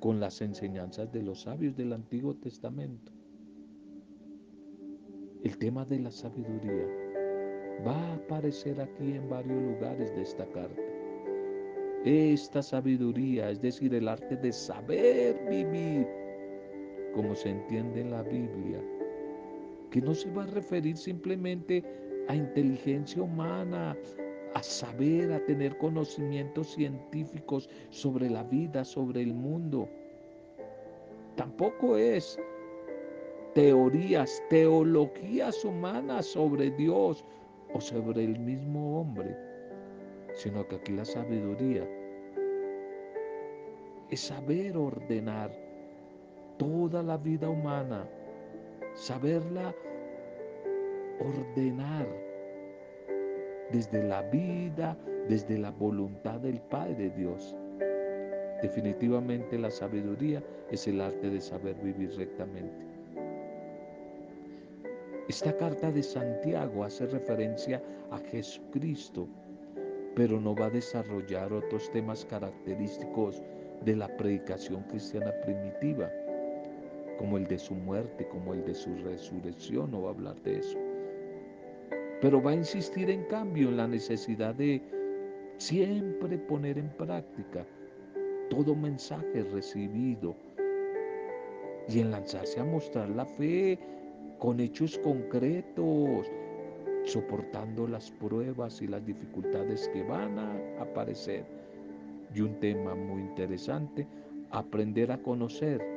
con 0.00 0.18
las 0.18 0.40
enseñanzas 0.40 1.12
de 1.12 1.22
los 1.22 1.42
sabios 1.42 1.76
del 1.76 1.92
Antiguo 1.92 2.36
Testamento. 2.36 3.15
El 5.46 5.58
tema 5.58 5.84
de 5.84 6.00
la 6.00 6.10
sabiduría 6.10 6.88
va 7.86 7.94
a 7.94 8.14
aparecer 8.14 8.80
aquí 8.80 9.12
en 9.12 9.30
varios 9.30 9.62
lugares 9.62 10.12
de 10.16 10.22
esta 10.22 10.44
carta. 10.46 10.82
Esta 12.04 12.60
sabiduría, 12.60 13.50
es 13.50 13.60
decir, 13.60 13.94
el 13.94 14.08
arte 14.08 14.34
de 14.34 14.52
saber 14.52 15.40
vivir 15.48 16.04
como 17.14 17.36
se 17.36 17.50
entiende 17.50 18.00
en 18.00 18.10
la 18.10 18.24
Biblia, 18.24 18.82
que 19.92 20.00
no 20.00 20.16
se 20.16 20.32
va 20.32 20.42
a 20.42 20.46
referir 20.46 20.96
simplemente 20.96 21.84
a 22.26 22.34
inteligencia 22.34 23.22
humana, 23.22 23.96
a 24.52 24.62
saber, 24.64 25.32
a 25.32 25.44
tener 25.44 25.78
conocimientos 25.78 26.74
científicos 26.74 27.70
sobre 27.90 28.28
la 28.28 28.42
vida, 28.42 28.84
sobre 28.84 29.22
el 29.22 29.32
mundo. 29.32 29.88
Tampoco 31.36 31.96
es 31.96 32.36
teorías, 33.56 34.42
teologías 34.50 35.64
humanas 35.64 36.26
sobre 36.26 36.70
Dios 36.72 37.24
o 37.72 37.80
sobre 37.80 38.22
el 38.22 38.38
mismo 38.38 39.00
hombre, 39.00 39.34
sino 40.34 40.68
que 40.68 40.76
aquí 40.76 40.92
la 40.92 41.06
sabiduría 41.06 41.88
es 44.10 44.20
saber 44.20 44.76
ordenar 44.76 45.50
toda 46.58 47.02
la 47.02 47.16
vida 47.16 47.48
humana, 47.48 48.06
saberla 48.92 49.74
ordenar 51.18 52.06
desde 53.72 54.02
la 54.02 54.20
vida, 54.20 54.98
desde 55.30 55.56
la 55.56 55.70
voluntad 55.70 56.40
del 56.40 56.60
Padre 56.60 57.08
Dios. 57.16 57.56
Definitivamente 58.60 59.58
la 59.58 59.70
sabiduría 59.70 60.44
es 60.70 60.86
el 60.86 61.00
arte 61.00 61.30
de 61.30 61.40
saber 61.40 61.74
vivir 61.76 62.14
rectamente. 62.18 62.95
Esta 65.28 65.56
carta 65.56 65.90
de 65.90 66.04
Santiago 66.04 66.84
hace 66.84 67.04
referencia 67.06 67.82
a 68.12 68.18
Jesucristo, 68.18 69.26
pero 70.14 70.40
no 70.40 70.54
va 70.54 70.66
a 70.66 70.70
desarrollar 70.70 71.52
otros 71.52 71.90
temas 71.90 72.24
característicos 72.24 73.42
de 73.84 73.96
la 73.96 74.08
predicación 74.16 74.84
cristiana 74.84 75.32
primitiva 75.44 76.08
como 77.18 77.38
el 77.38 77.46
de 77.48 77.58
su 77.58 77.74
muerte, 77.74 78.28
como 78.28 78.54
el 78.54 78.64
de 78.64 78.74
su 78.74 78.94
resurrección, 78.98 79.90
no 79.90 80.02
va 80.02 80.10
a 80.10 80.12
hablar 80.12 80.40
de 80.42 80.58
eso. 80.58 80.78
Pero 82.20 82.40
va 82.40 82.52
a 82.52 82.54
insistir 82.54 83.10
en 83.10 83.24
cambio 83.24 83.68
en 83.68 83.78
la 83.78 83.88
necesidad 83.88 84.54
de 84.54 84.80
siempre 85.58 86.38
poner 86.38 86.78
en 86.78 86.88
práctica 86.90 87.66
todo 88.48 88.76
mensaje 88.76 89.42
recibido 89.52 90.36
y 91.88 92.00
en 92.00 92.10
lanzarse 92.12 92.60
a 92.60 92.64
mostrar 92.64 93.08
la 93.08 93.26
fe 93.26 93.78
con 94.38 94.60
hechos 94.60 94.98
concretos, 94.98 96.30
soportando 97.04 97.86
las 97.86 98.10
pruebas 98.10 98.82
y 98.82 98.86
las 98.86 99.04
dificultades 99.04 99.88
que 99.88 100.02
van 100.02 100.38
a 100.38 100.82
aparecer. 100.82 101.44
Y 102.34 102.40
un 102.40 102.58
tema 102.60 102.94
muy 102.94 103.22
interesante, 103.22 104.06
aprender 104.50 105.12
a 105.12 105.18
conocer 105.18 105.96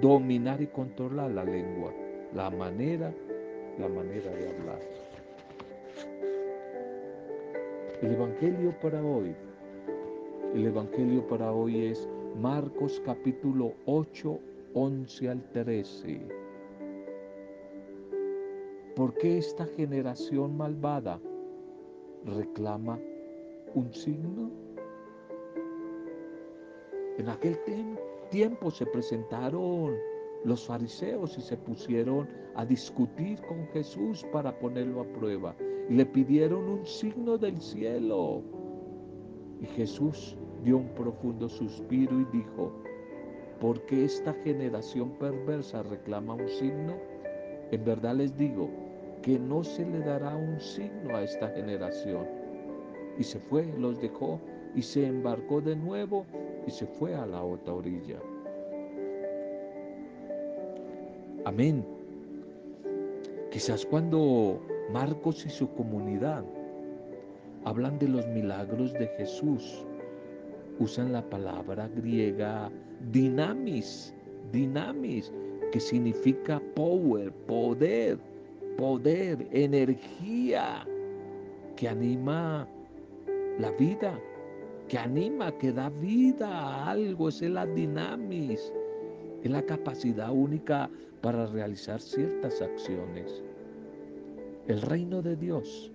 dominar 0.00 0.60
y 0.60 0.66
controlar 0.66 1.30
la 1.30 1.44
lengua, 1.44 1.92
la 2.34 2.50
manera, 2.50 3.12
la 3.78 3.88
manera 3.88 4.30
de 4.30 4.48
hablar. 4.48 4.80
El 8.02 8.12
Evangelio 8.12 8.74
para 8.80 9.02
hoy, 9.02 9.34
el 10.54 10.66
Evangelio 10.66 11.26
para 11.26 11.52
hoy 11.52 11.86
es 11.86 12.08
Marcos 12.40 13.02
capítulo 13.04 13.72
8, 13.86 14.38
11 14.74 15.28
al 15.28 15.42
13. 15.52 16.20
¿Por 18.98 19.14
qué 19.14 19.38
esta 19.38 19.64
generación 19.64 20.56
malvada 20.56 21.20
reclama 22.24 22.98
un 23.76 23.92
signo? 23.92 24.50
En 27.16 27.28
aquel 27.28 27.56
tiempo 28.28 28.72
se 28.72 28.84
presentaron 28.86 29.94
los 30.44 30.66
fariseos 30.66 31.38
y 31.38 31.42
se 31.42 31.56
pusieron 31.56 32.28
a 32.56 32.64
discutir 32.64 33.40
con 33.42 33.68
Jesús 33.68 34.26
para 34.32 34.58
ponerlo 34.58 35.02
a 35.02 35.12
prueba. 35.12 35.54
Y 35.88 35.94
le 35.94 36.04
pidieron 36.04 36.68
un 36.68 36.84
signo 36.84 37.38
del 37.38 37.60
cielo. 37.60 38.42
Y 39.60 39.66
Jesús 39.66 40.36
dio 40.64 40.78
un 40.78 40.88
profundo 40.96 41.48
suspiro 41.48 42.20
y 42.20 42.36
dijo, 42.36 42.72
¿por 43.60 43.80
qué 43.82 44.06
esta 44.06 44.34
generación 44.42 45.10
perversa 45.20 45.84
reclama 45.84 46.34
un 46.34 46.48
signo? 46.48 46.94
En 47.70 47.84
verdad 47.84 48.16
les 48.16 48.36
digo 48.36 48.87
que 49.22 49.38
no 49.38 49.64
se 49.64 49.84
le 49.84 50.00
dará 50.00 50.36
un 50.36 50.60
signo 50.60 51.16
a 51.16 51.22
esta 51.22 51.48
generación. 51.50 52.26
Y 53.18 53.24
se 53.24 53.38
fue, 53.38 53.66
los 53.78 54.00
dejó 54.00 54.40
y 54.74 54.82
se 54.82 55.06
embarcó 55.06 55.60
de 55.60 55.76
nuevo 55.76 56.24
y 56.66 56.70
se 56.70 56.86
fue 56.86 57.14
a 57.14 57.26
la 57.26 57.42
otra 57.42 57.74
orilla. 57.74 58.18
Amén. 61.44 61.84
Quizás 63.50 63.86
cuando 63.86 64.60
Marcos 64.92 65.44
y 65.46 65.48
su 65.48 65.68
comunidad 65.74 66.44
hablan 67.64 67.98
de 67.98 68.08
los 68.08 68.26
milagros 68.28 68.92
de 68.92 69.08
Jesús, 69.16 69.84
usan 70.78 71.12
la 71.12 71.22
palabra 71.22 71.88
griega 71.88 72.70
dinamis, 73.10 74.14
dinamis, 74.52 75.32
que 75.72 75.80
significa 75.80 76.60
power, 76.74 77.32
poder, 77.46 78.18
poder, 78.78 79.48
energía, 79.50 80.86
que 81.74 81.88
anima 81.88 82.66
la 83.58 83.72
vida, 83.72 84.18
que 84.86 84.96
anima, 84.96 85.50
que 85.58 85.72
da 85.72 85.90
vida 85.90 86.48
a 86.48 86.90
algo, 86.90 87.28
es 87.28 87.42
la 87.42 87.66
dinamis. 87.66 88.72
es 89.42 89.50
la 89.50 89.62
capacidad 89.62 90.30
única 90.32 90.88
para 91.20 91.46
realizar 91.46 92.00
ciertas 92.00 92.62
acciones. 92.62 93.42
El 94.68 94.80
reino 94.82 95.22
de 95.22 95.34
Dios 95.34 95.90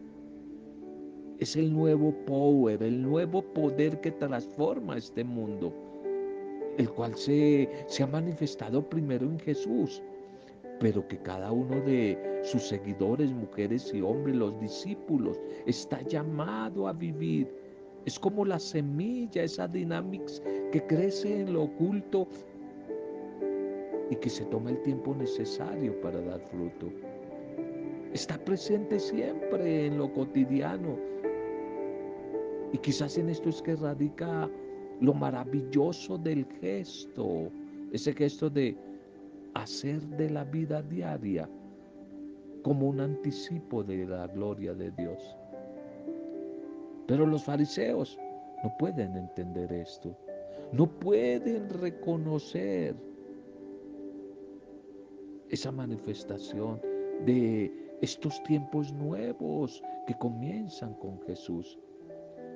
es 1.39 1.55
el 1.55 1.71
nuevo 1.71 2.13
power, 2.25 2.83
el 2.83 3.01
nuevo 3.01 3.41
poder 3.41 4.01
que 4.01 4.11
transforma 4.11 4.97
este 4.97 5.23
mundo, 5.23 5.73
el 6.77 6.89
cual 6.89 7.15
se, 7.15 7.69
se 7.87 8.03
ha 8.03 8.07
manifestado 8.07 8.81
primero 8.89 9.25
en 9.25 9.39
Jesús, 9.39 10.01
pero 10.83 11.07
que 11.07 11.17
cada 11.19 11.49
uno 11.49 11.79
de 11.79 12.41
sus 12.43 12.63
seguidores, 12.63 13.31
mujeres 13.31 13.93
y 13.93 14.01
hombres, 14.01 14.35
los 14.35 14.59
discípulos, 14.59 15.39
está 15.65 16.01
llamado 16.01 16.89
a 16.89 16.91
vivir. 16.91 17.47
Es 18.05 18.19
como 18.19 18.43
la 18.43 18.59
semilla, 18.59 19.43
esa 19.43 19.65
dinámica 19.65 20.25
que 20.73 20.85
crece 20.85 21.39
en 21.39 21.53
lo 21.53 21.63
oculto 21.63 22.27
y 24.09 24.15
que 24.17 24.29
se 24.29 24.43
toma 24.47 24.71
el 24.71 24.81
tiempo 24.81 25.15
necesario 25.15 25.97
para 26.01 26.19
dar 26.19 26.41
fruto. 26.41 26.91
Está 28.11 28.37
presente 28.43 28.99
siempre 28.99 29.85
en 29.85 29.97
lo 29.97 30.11
cotidiano. 30.11 30.99
Y 32.73 32.77
quizás 32.79 33.17
en 33.17 33.29
esto 33.29 33.47
es 33.47 33.61
que 33.61 33.77
radica 33.77 34.49
lo 34.99 35.13
maravilloso 35.13 36.17
del 36.17 36.45
gesto, 36.59 37.49
ese 37.93 38.11
gesto 38.11 38.49
de 38.49 38.75
hacer 39.53 40.01
de 40.01 40.29
la 40.29 40.43
vida 40.43 40.81
diaria 40.81 41.49
como 42.63 42.87
un 42.87 42.99
anticipo 43.01 43.83
de 43.83 44.05
la 44.05 44.27
gloria 44.27 44.73
de 44.73 44.91
Dios. 44.91 45.21
Pero 47.07 47.25
los 47.25 47.43
fariseos 47.43 48.17
no 48.63 48.73
pueden 48.77 49.15
entender 49.17 49.71
esto, 49.73 50.17
no 50.71 50.87
pueden 50.87 51.69
reconocer 51.69 52.95
esa 55.49 55.71
manifestación 55.71 56.81
de 57.25 57.71
estos 58.01 58.41
tiempos 58.43 58.91
nuevos 58.93 59.83
que 60.07 60.13
comienzan 60.15 60.93
con 60.95 61.21
Jesús. 61.21 61.77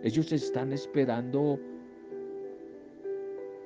Ellos 0.04 0.32
están 0.32 0.74
esperando 0.74 1.60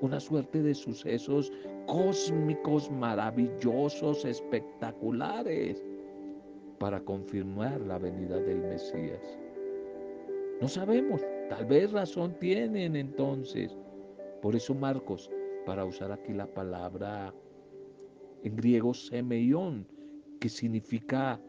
una 0.02 0.20
suerte 0.20 0.62
de 0.62 0.74
sucesos 0.74 1.52
cósmicos, 1.88 2.92
maravillosos, 2.92 4.26
espectaculares, 4.26 5.84
para 6.80 7.00
confirmar 7.00 7.80
la 7.82 8.00
venida 8.00 8.40
del 8.40 8.62
Mesías. 8.62 9.38
No 10.60 10.68
sabemos, 10.68 11.22
tal 11.50 11.66
vez 11.66 11.92
razón 11.92 12.36
tienen 12.40 12.96
entonces. 12.96 13.78
Por 14.42 14.56
eso 14.56 14.74
Marcos, 14.74 15.30
para 15.66 15.86
usar 15.86 16.12
aquí 16.12 16.34
la 16.34 16.48
palabra 16.48 17.34
en 18.44 18.56
griego 18.56 18.94
semeión, 18.94 19.88
que 20.40 20.50
significa 20.50 21.40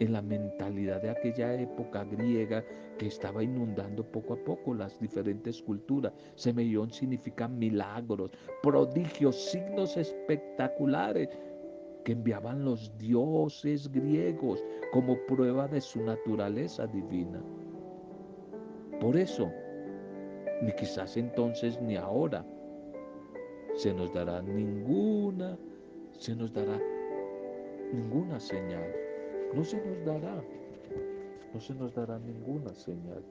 en 0.00 0.12
la 0.12 0.22
mentalidad 0.22 1.02
de 1.02 1.10
aquella 1.10 1.54
época 1.54 2.04
griega 2.04 2.64
que 2.98 3.06
estaba 3.06 3.42
inundando 3.42 4.04
poco 4.04 4.34
a 4.34 4.36
poco 4.36 4.74
las 4.74 4.98
diferentes 5.00 5.62
culturas. 5.62 6.12
Semellón 6.34 6.90
significa 6.90 7.48
milagros, 7.48 8.30
prodigios, 8.62 9.36
signos 9.36 9.96
espectaculares 9.96 11.28
que 12.04 12.12
enviaban 12.12 12.64
los 12.64 12.96
dioses 12.98 13.90
griegos 13.90 14.64
como 14.92 15.16
prueba 15.26 15.68
de 15.68 15.80
su 15.80 16.02
naturaleza 16.02 16.86
divina. 16.86 17.42
Por 19.00 19.16
eso, 19.16 19.50
ni 20.62 20.72
quizás 20.72 21.16
entonces 21.16 21.80
ni 21.80 21.96
ahora, 21.96 22.44
se 23.74 23.94
nos 23.94 24.12
dará 24.12 24.42
ninguna, 24.42 25.56
se 26.18 26.34
nos 26.34 26.52
dará 26.52 26.78
ninguna 27.92 28.40
señal 28.40 29.08
no 29.54 29.64
se 29.64 29.78
nos 29.78 30.04
dará, 30.04 30.42
no 31.52 31.60
se 31.60 31.74
nos 31.74 31.94
dará 31.94 32.18
ninguna 32.18 32.74
señal. 32.74 33.22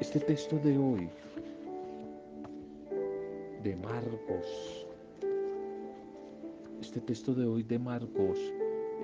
Este 0.00 0.20
texto 0.20 0.58
de 0.58 0.78
hoy, 0.78 1.08
de 3.62 3.76
Marcos, 3.76 4.86
este 6.80 7.00
texto 7.00 7.34
de 7.34 7.46
hoy 7.46 7.62
de 7.62 7.78
Marcos, 7.78 8.38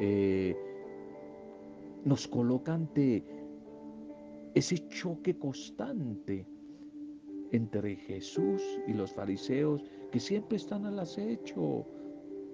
eh, 0.00 0.56
nos 2.04 2.26
coloca 2.28 2.74
ante 2.74 3.24
ese 4.54 4.88
choque 4.88 5.36
constante 5.38 6.46
entre 7.52 7.96
Jesús 7.96 8.62
y 8.86 8.92
los 8.92 9.12
fariseos 9.12 9.82
que 10.10 10.20
siempre 10.20 10.56
están 10.56 10.86
al 10.86 10.98
acecho 10.98 11.86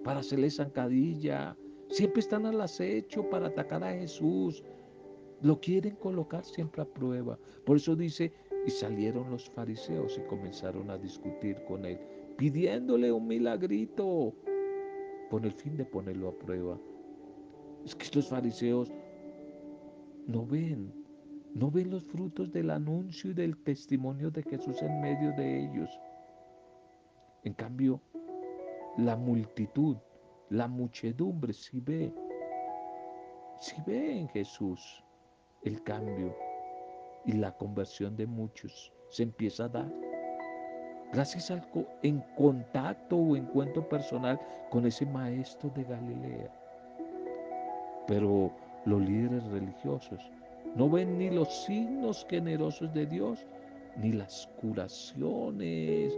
para 0.04 0.20
hacerle 0.20 0.50
zancadilla, 0.50 1.56
siempre 1.90 2.20
están 2.20 2.46
al 2.46 2.61
acecho 2.61 3.28
para 3.30 3.48
atacar 3.48 3.82
a 3.84 3.92
Jesús. 3.92 4.62
Lo 5.42 5.61
quieren 5.61 5.96
colocar 5.96 6.44
siempre 6.44 6.82
a 6.82 6.84
prueba. 6.84 7.38
Por 7.64 7.76
eso 7.76 7.94
dice, 7.94 8.32
y 8.66 8.70
salieron 8.70 9.30
los 9.30 9.48
fariseos 9.50 10.18
y 10.18 10.26
comenzaron 10.28 10.90
a 10.90 10.98
discutir 10.98 11.56
con 11.66 11.84
él, 11.84 11.98
pidiéndole 12.37 13.12
un 13.12 13.26
milagrito, 13.26 14.34
con 15.30 15.44
el 15.44 15.52
fin 15.52 15.76
de 15.76 15.84
ponerlo 15.84 16.28
a 16.28 16.38
prueba. 16.38 16.78
Es 17.84 17.94
que 17.94 18.04
estos 18.04 18.28
fariseos 18.28 18.92
no 20.26 20.44
ven 20.44 20.92
no 21.54 21.70
ven 21.70 21.90
los 21.90 22.04
frutos 22.04 22.52
del 22.52 22.70
anuncio 22.70 23.30
y 23.30 23.34
del 23.34 23.56
testimonio 23.56 24.30
de 24.30 24.42
Jesús 24.42 24.80
en 24.82 25.00
medio 25.00 25.32
de 25.32 25.64
ellos. 25.64 25.90
En 27.42 27.54
cambio, 27.54 28.00
la 28.98 29.14
multitud, 29.14 29.96
la 30.50 30.66
muchedumbre 30.66 31.52
sí 31.52 31.80
ve, 31.80 32.12
sí 33.61 33.76
ve 33.87 34.18
en 34.18 34.28
Jesús 34.28 35.04
el 35.62 35.82
cambio 35.84 36.34
y 37.24 37.32
la 37.32 37.52
conversión 37.52 38.16
de 38.16 38.26
muchos 38.26 38.92
se 39.11 39.22
empieza 39.22 39.66
a 39.66 39.68
dar. 39.68 39.92
Gracias 41.12 41.50
al 41.52 41.62
en 42.02 42.20
contacto 42.37 43.16
o 43.16 43.37
encuentro 43.37 43.88
personal 43.88 44.38
con 44.68 44.84
ese 44.84 45.06
maestro 45.06 45.70
de 45.70 45.84
Galilea. 45.84 46.52
Pero 48.08 48.50
los 48.84 49.00
líderes 49.00 49.44
religiosos 49.44 50.20
no 50.74 50.90
ven 50.90 51.18
ni 51.18 51.30
los 51.30 51.64
signos 51.64 52.26
generosos 52.28 52.92
de 52.92 53.06
Dios, 53.06 53.46
ni 53.96 54.12
las 54.12 54.48
curaciones 54.61 56.12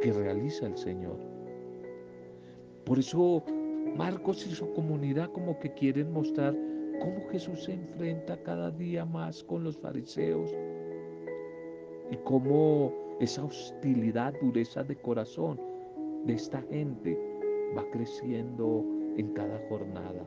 que 0.00 0.12
realiza 0.12 0.66
el 0.66 0.76
Señor. 0.76 1.18
Por 2.84 2.98
eso 2.98 3.42
Marcos 3.96 4.46
y 4.46 4.54
su 4.54 4.72
comunidad 4.74 5.30
como 5.32 5.58
que 5.58 5.72
quieren 5.74 6.12
mostrar 6.12 6.54
cómo 7.00 7.28
Jesús 7.30 7.64
se 7.64 7.72
enfrenta 7.72 8.42
cada 8.42 8.70
día 8.70 9.04
más 9.04 9.42
con 9.44 9.64
los 9.64 9.76
fariseos 9.78 10.54
y 12.10 12.16
cómo 12.24 12.92
esa 13.20 13.44
hostilidad, 13.44 14.34
dureza 14.40 14.82
de 14.82 14.96
corazón 14.96 15.60
de 16.24 16.34
esta 16.34 16.62
gente 16.62 17.18
va 17.76 17.84
creciendo 17.90 18.84
en 19.16 19.32
cada 19.32 19.58
jornada. 19.68 20.22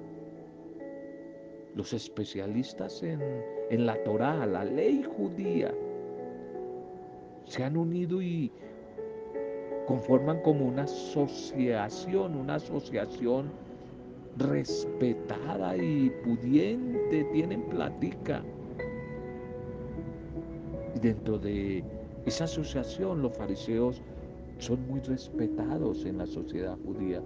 Los 1.76 1.94
especialistas 1.94 3.02
en, 3.02 3.86
la 3.86 3.96
Torá, 4.04 4.46
la 4.46 4.66
ley 4.66 5.04
judía, 5.04 5.74
se 7.46 7.64
han 7.64 7.78
unido 7.78 8.22
y 8.22 8.52
conforman 9.88 10.42
como 10.42 10.66
una 10.66 10.84
asociación, 10.84 12.36
una 12.36 12.56
asociación 12.56 13.52
respetada 14.38 15.76
y 15.78 16.10
pudiente, 16.24 17.24
tienen 17.34 17.64
platica. 17.64 18.42
Y 20.96 21.00
dentro 21.00 21.38
de 21.38 21.84
esa 22.26 22.46
asociación 22.46 23.22
los 23.22 23.36
fariseos 23.36 24.02
son 24.60 24.88
muy 24.88 25.00
respetados 25.02 26.06
en 26.06 26.18
la 26.20 26.26
sociedad 26.26 26.78
judía. 26.86 27.22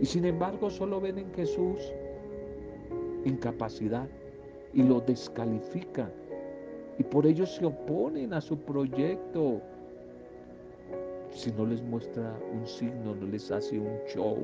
Y 0.00 0.06
sin 0.06 0.24
embargo 0.24 0.70
solo 0.70 1.00
ven 1.00 1.18
en 1.18 1.32
Jesús 1.34 1.92
incapacidad 3.24 4.08
y 4.72 4.82
lo 4.82 5.00
descalifican. 5.00 6.10
Y 6.98 7.04
por 7.04 7.26
ello 7.26 7.46
se 7.46 7.64
oponen 7.64 8.34
a 8.34 8.40
su 8.40 8.58
proyecto. 8.58 9.60
Si 11.32 11.52
no 11.52 11.64
les 11.66 11.82
muestra 11.82 12.38
un 12.52 12.66
signo, 12.66 13.14
no 13.14 13.26
les 13.26 13.50
hace 13.50 13.78
un 13.78 13.98
show. 14.12 14.38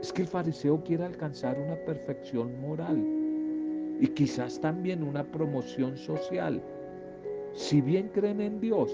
Es 0.00 0.12
que 0.12 0.22
el 0.22 0.28
fariseo 0.28 0.82
quiere 0.82 1.04
alcanzar 1.04 1.58
una 1.58 1.76
perfección 1.84 2.60
moral 2.60 3.04
y 4.00 4.06
quizás 4.08 4.60
también 4.60 5.02
una 5.02 5.24
promoción 5.24 5.96
social. 5.96 6.62
Si 7.52 7.80
bien 7.80 8.08
creen 8.14 8.40
en 8.40 8.60
Dios, 8.60 8.90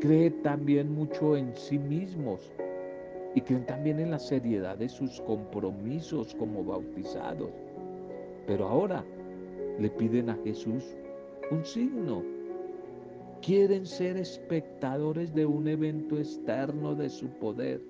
cree 0.00 0.30
también 0.42 0.94
mucho 0.94 1.36
en 1.36 1.54
sí 1.56 1.78
mismos 1.78 2.52
y 3.34 3.40
creen 3.40 3.66
también 3.66 3.98
en 3.98 4.10
la 4.10 4.18
seriedad 4.18 4.76
de 4.76 4.88
sus 4.88 5.20
compromisos 5.22 6.34
como 6.34 6.62
bautizados. 6.64 7.50
Pero 8.46 8.68
ahora 8.68 9.04
le 9.78 9.90
piden 9.90 10.30
a 10.30 10.38
Jesús 10.44 10.96
un 11.50 11.64
signo. 11.64 12.37
Quieren 13.42 13.86
ser 13.86 14.16
espectadores 14.16 15.34
de 15.34 15.46
un 15.46 15.68
evento 15.68 16.18
externo 16.18 16.94
de 16.94 17.08
su 17.08 17.28
poder. 17.28 17.80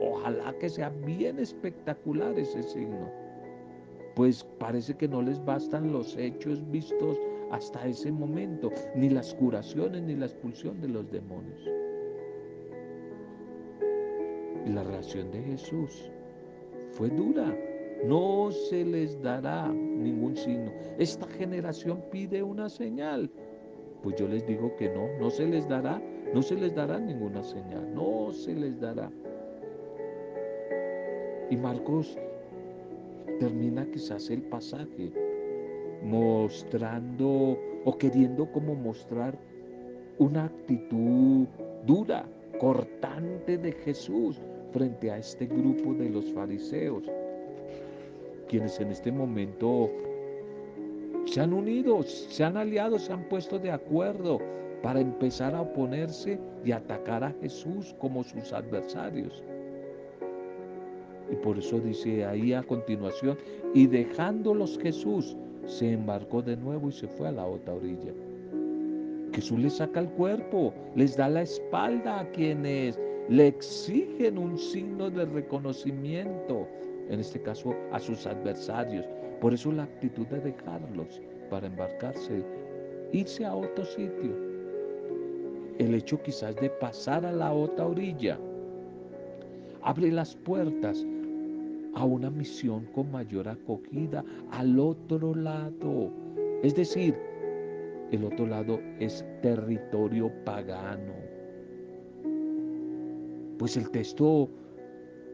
Ojalá 0.00 0.52
que 0.58 0.68
sea 0.68 0.90
bien 0.90 1.38
espectacular 1.38 2.38
ese 2.38 2.62
signo. 2.62 3.10
Pues 4.14 4.44
parece 4.58 4.94
que 4.94 5.08
no 5.08 5.22
les 5.22 5.42
bastan 5.44 5.92
los 5.92 6.16
hechos 6.16 6.68
vistos 6.70 7.18
hasta 7.50 7.86
ese 7.86 8.10
momento, 8.10 8.70
ni 8.94 9.08
las 9.08 9.34
curaciones, 9.34 10.02
ni 10.02 10.16
la 10.16 10.26
expulsión 10.26 10.80
de 10.80 10.88
los 10.88 11.10
demonios. 11.10 11.60
Y 14.66 14.70
la 14.70 14.82
reacción 14.82 15.30
de 15.30 15.42
Jesús 15.42 16.10
fue 16.90 17.08
dura. 17.10 17.56
No 18.04 18.50
se 18.50 18.84
les 18.84 19.20
dará 19.22 19.68
ningún 19.68 20.36
signo. 20.36 20.72
Esta 20.98 21.26
generación 21.26 22.02
pide 22.10 22.42
una 22.42 22.68
señal. 22.68 23.30
Pues 24.06 24.20
yo 24.20 24.28
les 24.28 24.46
digo 24.46 24.76
que 24.76 24.88
no, 24.88 25.08
no 25.18 25.30
se 25.30 25.44
les 25.48 25.68
dará, 25.68 26.00
no 26.32 26.40
se 26.40 26.54
les 26.54 26.72
dará 26.76 26.96
ninguna 26.96 27.42
señal, 27.42 27.92
no 27.92 28.30
se 28.32 28.54
les 28.54 28.78
dará. 28.80 29.10
Y 31.50 31.56
Marcos 31.56 32.16
termina 33.40 33.84
quizás 33.90 34.30
el 34.30 34.42
pasaje 34.42 35.10
mostrando 36.04 37.58
o 37.84 37.98
queriendo 37.98 38.46
como 38.52 38.76
mostrar 38.76 39.36
una 40.18 40.44
actitud 40.44 41.48
dura, 41.84 42.28
cortante 42.60 43.58
de 43.58 43.72
Jesús 43.72 44.40
frente 44.70 45.10
a 45.10 45.18
este 45.18 45.46
grupo 45.46 45.94
de 45.94 46.10
los 46.10 46.32
fariseos, 46.32 47.10
quienes 48.46 48.78
en 48.78 48.92
este 48.92 49.10
momento 49.10 49.90
se 51.26 51.40
han 51.40 51.52
unido, 51.52 52.02
se 52.02 52.44
han 52.44 52.56
aliado, 52.56 52.98
se 52.98 53.12
han 53.12 53.28
puesto 53.28 53.58
de 53.58 53.70
acuerdo 53.70 54.40
para 54.82 55.00
empezar 55.00 55.54
a 55.54 55.62
oponerse 55.62 56.38
y 56.64 56.72
atacar 56.72 57.24
a 57.24 57.32
Jesús 57.40 57.94
como 57.98 58.24
sus 58.24 58.52
adversarios. 58.52 59.42
Y 61.30 61.36
por 61.36 61.58
eso 61.58 61.80
dice 61.80 62.24
ahí 62.24 62.52
a 62.52 62.62
continuación, 62.62 63.36
y 63.74 63.86
dejándolos 63.86 64.78
Jesús, 64.78 65.36
se 65.66 65.92
embarcó 65.92 66.42
de 66.42 66.56
nuevo 66.56 66.88
y 66.88 66.92
se 66.92 67.08
fue 67.08 67.28
a 67.28 67.32
la 67.32 67.44
otra 67.44 67.74
orilla. 67.74 68.12
Jesús 69.32 69.58
les 69.58 69.74
saca 69.74 70.00
el 70.00 70.08
cuerpo, 70.10 70.72
les 70.94 71.16
da 71.16 71.28
la 71.28 71.42
espalda 71.42 72.20
a 72.20 72.30
quienes 72.30 72.98
le 73.28 73.48
exigen 73.48 74.38
un 74.38 74.56
signo 74.56 75.10
de 75.10 75.24
reconocimiento, 75.24 76.68
en 77.10 77.20
este 77.20 77.42
caso 77.42 77.74
a 77.92 77.98
sus 77.98 78.24
adversarios. 78.26 79.04
Por 79.40 79.52
eso 79.54 79.72
la 79.72 79.84
actitud 79.84 80.26
de 80.28 80.40
dejarlos 80.40 81.20
para 81.50 81.66
embarcarse, 81.66 82.42
irse 83.12 83.44
a 83.44 83.54
otro 83.54 83.84
sitio. 83.84 84.34
El 85.78 85.94
hecho 85.94 86.22
quizás 86.22 86.56
de 86.56 86.70
pasar 86.70 87.26
a 87.26 87.32
la 87.32 87.52
otra 87.52 87.86
orilla 87.86 88.38
abre 89.82 90.10
las 90.10 90.34
puertas 90.34 91.06
a 91.94 92.04
una 92.04 92.30
misión 92.30 92.86
con 92.94 93.10
mayor 93.10 93.48
acogida 93.48 94.24
al 94.50 94.78
otro 94.78 95.34
lado. 95.34 96.10
Es 96.62 96.74
decir, 96.74 97.14
el 98.10 98.24
otro 98.24 98.46
lado 98.46 98.80
es 99.00 99.24
territorio 99.42 100.30
pagano. 100.44 101.14
Pues 103.58 103.76
el 103.76 103.90
texto 103.90 104.48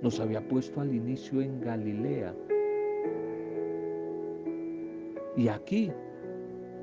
nos 0.03 0.21
había 0.21 0.47
puesto 0.47 0.81
al 0.81 0.95
inicio 0.95 1.41
en 1.41 1.61
Galilea. 1.61 2.35
Y 5.37 5.49
aquí 5.49 5.91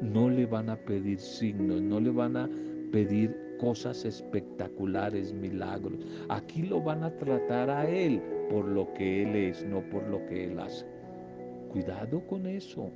no 0.02 0.30
le 0.30 0.46
van 0.46 0.70
a 0.70 0.76
pedir 0.76 1.20
signos, 1.20 1.82
no 1.82 2.00
le 2.00 2.10
van 2.10 2.38
a 2.38 2.50
pedir 2.92 3.36
cosas 3.60 4.06
espectaculares, 4.06 5.34
milagros. 5.34 6.00
Aquí 6.30 6.64
lo 6.64 6.82
van 6.82 7.04
a 7.04 7.16
tratar 7.18 7.70
a 7.70 7.90
Él 7.90 8.22
por 8.50 8.66
lo 8.66 8.92
que 8.94 9.24
Él 9.24 9.36
es, 9.36 9.66
no 9.66 9.82
por 9.90 10.08
lo 10.08 10.26
que 10.26 10.46
Él 10.46 10.60
hace. 10.60 10.86
Cuidado 11.72 12.26
con 12.28 12.48
eso. 12.48 12.90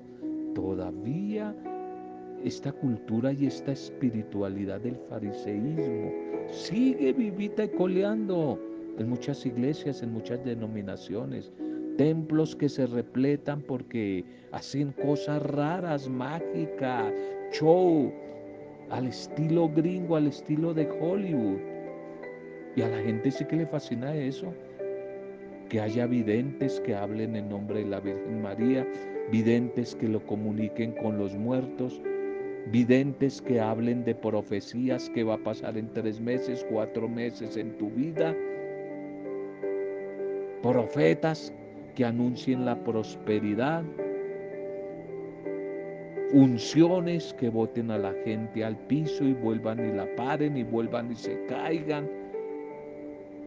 Todavía 0.55 1.55
esta 2.43 2.71
cultura 2.71 3.31
y 3.31 3.45
esta 3.45 3.71
espiritualidad 3.71 4.81
del 4.81 4.97
fariseísmo 5.09 6.11
sigue 6.49 7.13
vivita 7.13 7.63
y 7.65 7.69
coleando 7.69 8.59
en 8.97 9.09
muchas 9.09 9.45
iglesias, 9.45 10.03
en 10.03 10.13
muchas 10.13 10.43
denominaciones. 10.43 11.51
Templos 11.97 12.55
que 12.55 12.69
se 12.69 12.87
repletan 12.87 13.61
porque 13.61 14.23
hacen 14.51 14.91
cosas 14.93 15.41
raras, 15.43 16.09
mágicas, 16.09 17.13
show, 17.51 18.11
al 18.89 19.07
estilo 19.07 19.69
gringo, 19.69 20.15
al 20.15 20.27
estilo 20.27 20.73
de 20.73 20.89
Hollywood. 20.89 21.59
Y 22.75 22.81
a 22.81 22.87
la 22.87 22.99
gente 22.99 23.31
sí 23.31 23.45
que 23.45 23.57
le 23.57 23.67
fascina 23.67 24.15
eso. 24.15 24.53
Que 25.69 25.79
haya 25.79 26.07
videntes 26.07 26.79
que 26.81 26.95
hablen 26.95 27.35
en 27.35 27.49
nombre 27.49 27.79
de 27.79 27.89
la 27.89 27.99
Virgen 27.99 28.41
María, 28.41 28.87
videntes 29.31 29.95
que 29.95 30.07
lo 30.07 30.25
comuniquen 30.25 30.93
con 30.93 31.17
los 31.17 31.35
muertos, 31.35 32.01
videntes 32.71 33.41
que 33.41 33.59
hablen 33.59 34.03
de 34.03 34.15
profecías 34.15 35.09
que 35.09 35.23
va 35.23 35.35
a 35.35 35.43
pasar 35.43 35.77
en 35.77 35.91
tres 35.93 36.19
meses, 36.19 36.65
cuatro 36.69 37.07
meses 37.07 37.57
en 37.57 37.77
tu 37.77 37.89
vida, 37.91 38.35
profetas 40.61 41.53
que 41.95 42.05
anuncien 42.05 42.65
la 42.65 42.75
prosperidad, 42.83 43.83
unciones 46.33 47.33
que 47.35 47.49
boten 47.49 47.91
a 47.91 47.97
la 47.97 48.13
gente 48.23 48.65
al 48.65 48.77
piso 48.87 49.23
y 49.23 49.33
vuelvan 49.33 49.79
y 49.79 49.93
la 49.93 50.07
paren 50.15 50.57
y 50.57 50.63
vuelvan 50.63 51.11
y 51.11 51.15
se 51.15 51.45
caigan, 51.45 52.09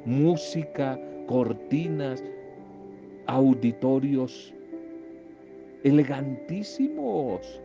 música, 0.05 0.99
cortinas, 1.27 2.23
auditorios 3.27 4.55
elegantísimos. 5.83 7.61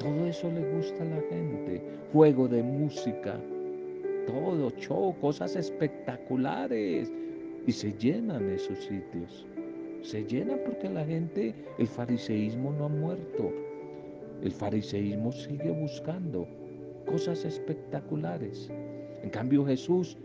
Todo 0.00 0.26
eso 0.26 0.50
le 0.50 0.72
gusta 0.74 1.02
a 1.02 1.06
la 1.06 1.20
gente. 1.28 1.82
Juego 2.12 2.48
de 2.48 2.62
música, 2.62 3.38
todo, 4.26 4.70
show, 4.78 5.14
cosas 5.20 5.56
espectaculares. 5.56 7.12
Y 7.68 7.72
se 7.72 7.92
llenan 7.92 8.48
esos 8.48 8.78
sitios. 8.78 9.46
Se 10.00 10.24
llena 10.24 10.56
porque 10.64 10.88
la 10.88 11.04
gente, 11.04 11.54
el 11.76 11.86
fariseísmo 11.86 12.72
no 12.72 12.86
ha 12.86 12.88
muerto. 12.88 13.52
El 14.42 14.52
fariseísmo 14.52 15.30
sigue 15.32 15.70
buscando 15.72 16.48
cosas 17.04 17.44
espectaculares. 17.44 18.70
En 19.22 19.28
cambio 19.28 19.66
Jesús 19.66 20.16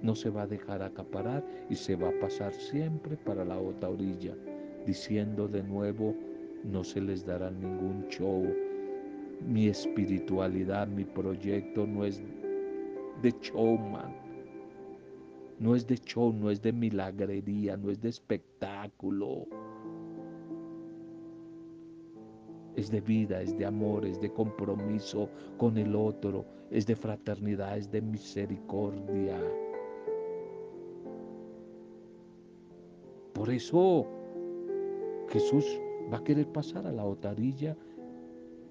no 0.00 0.14
se 0.14 0.30
va 0.30 0.44
a 0.44 0.46
dejar 0.46 0.80
acaparar 0.80 1.44
y 1.68 1.74
se 1.74 1.94
va 1.94 2.08
a 2.08 2.20
pasar 2.20 2.54
siempre 2.54 3.18
para 3.18 3.44
la 3.44 3.58
otra 3.58 3.90
orilla, 3.90 4.34
diciendo 4.86 5.46
de 5.46 5.62
nuevo, 5.62 6.14
no 6.64 6.82
se 6.84 7.02
les 7.02 7.26
dará 7.26 7.50
ningún 7.50 8.06
show. 8.08 8.46
Mi 9.46 9.68
espiritualidad, 9.68 10.88
mi 10.88 11.04
proyecto 11.04 11.86
no 11.86 12.06
es 12.06 12.22
de 13.20 13.34
showman 13.42 14.27
no 15.58 15.74
es 15.74 15.86
de 15.86 15.96
show, 15.96 16.32
no 16.32 16.50
es 16.50 16.62
de 16.62 16.72
milagrería, 16.72 17.76
no 17.76 17.90
es 17.90 18.00
de 18.00 18.08
espectáculo. 18.08 19.46
Es 22.76 22.90
de 22.90 23.00
vida, 23.00 23.42
es 23.42 23.56
de 23.58 23.66
amor, 23.66 24.06
es 24.06 24.20
de 24.20 24.32
compromiso 24.32 25.28
con 25.56 25.76
el 25.78 25.96
otro, 25.96 26.44
es 26.70 26.86
de 26.86 26.94
fraternidad, 26.94 27.76
es 27.76 27.90
de 27.90 28.00
misericordia. 28.00 29.40
Por 33.32 33.50
eso 33.50 34.06
Jesús 35.28 35.64
va 36.12 36.18
a 36.18 36.24
querer 36.24 36.46
pasar 36.52 36.86
a 36.86 36.92
la 36.92 37.04
otarilla 37.04 37.76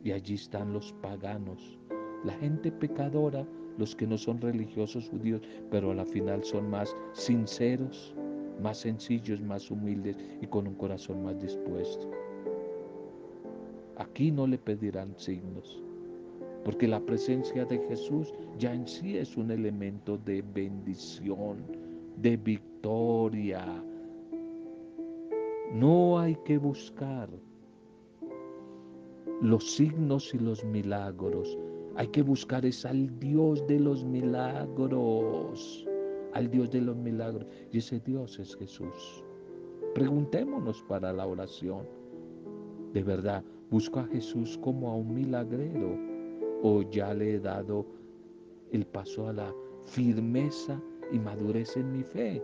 y 0.04 0.12
allí 0.12 0.36
están 0.36 0.71
los 0.71 0.93
paganos, 1.02 1.78
la 2.23 2.34
gente 2.34 2.71
pecadora 2.71 3.45
los 3.77 3.95
que 3.95 4.07
no 4.07 4.17
son 4.17 4.41
religiosos 4.41 5.09
judíos, 5.09 5.41
pero 5.69 5.91
a 5.91 5.95
la 5.95 6.05
final 6.05 6.43
son 6.43 6.69
más 6.69 6.95
sinceros, 7.13 8.13
más 8.61 8.79
sencillos, 8.79 9.41
más 9.41 9.69
humildes 9.69 10.17
y 10.41 10.47
con 10.47 10.67
un 10.67 10.75
corazón 10.75 11.23
más 11.23 11.39
dispuesto. 11.41 12.09
Aquí 13.97 14.31
no 14.31 14.45
le 14.45 14.57
pedirán 14.57 15.17
signos, 15.17 15.81
porque 16.63 16.87
la 16.87 16.99
presencia 16.99 17.65
de 17.65 17.79
Jesús 17.87 18.33
ya 18.57 18.73
en 18.73 18.87
sí 18.87 19.17
es 19.17 19.37
un 19.37 19.51
elemento 19.51 20.17
de 20.17 20.43
bendición, 20.53 21.57
de 22.17 22.37
victoria. 22.37 23.83
No 25.73 26.19
hay 26.19 26.35
que 26.45 26.57
buscar 26.57 27.29
los 29.41 29.71
signos 29.71 30.33
y 30.33 30.39
los 30.39 30.63
milagros, 30.63 31.57
hay 31.97 32.07
que 32.10 32.21
buscar 32.21 32.63
es 32.63 32.86
al 32.86 33.19
Dios 33.19 33.65
de 33.65 33.79
los 33.79 34.05
milagros, 34.05 35.83
al 36.33 36.47
Dios 36.47 36.69
de 36.69 36.81
los 36.81 36.95
milagros. 36.95 37.47
Y 37.71 37.79
ese 37.79 37.99
Dios 37.99 38.38
es 38.38 38.55
Jesús. 38.55 39.23
Preguntémonos 39.95 40.83
para 40.83 41.12
la 41.12 41.25
oración. 41.25 41.88
De 42.93 43.01
verdad, 43.01 43.43
busco 43.71 43.99
a 43.99 44.05
Jesús 44.05 44.60
como 44.60 44.91
a 44.91 44.95
un 44.95 45.12
milagrero 45.12 45.97
o 46.62 46.83
ya 46.83 47.15
le 47.15 47.33
he 47.33 47.39
dado 47.39 47.88
el 48.71 48.86
paso 48.86 49.27
a 49.27 49.33
la 49.33 49.51
firmeza 49.86 50.79
y 51.12 51.17
madurez 51.17 51.77
en 51.77 51.91
mi 51.91 52.03
fe. 52.03 52.43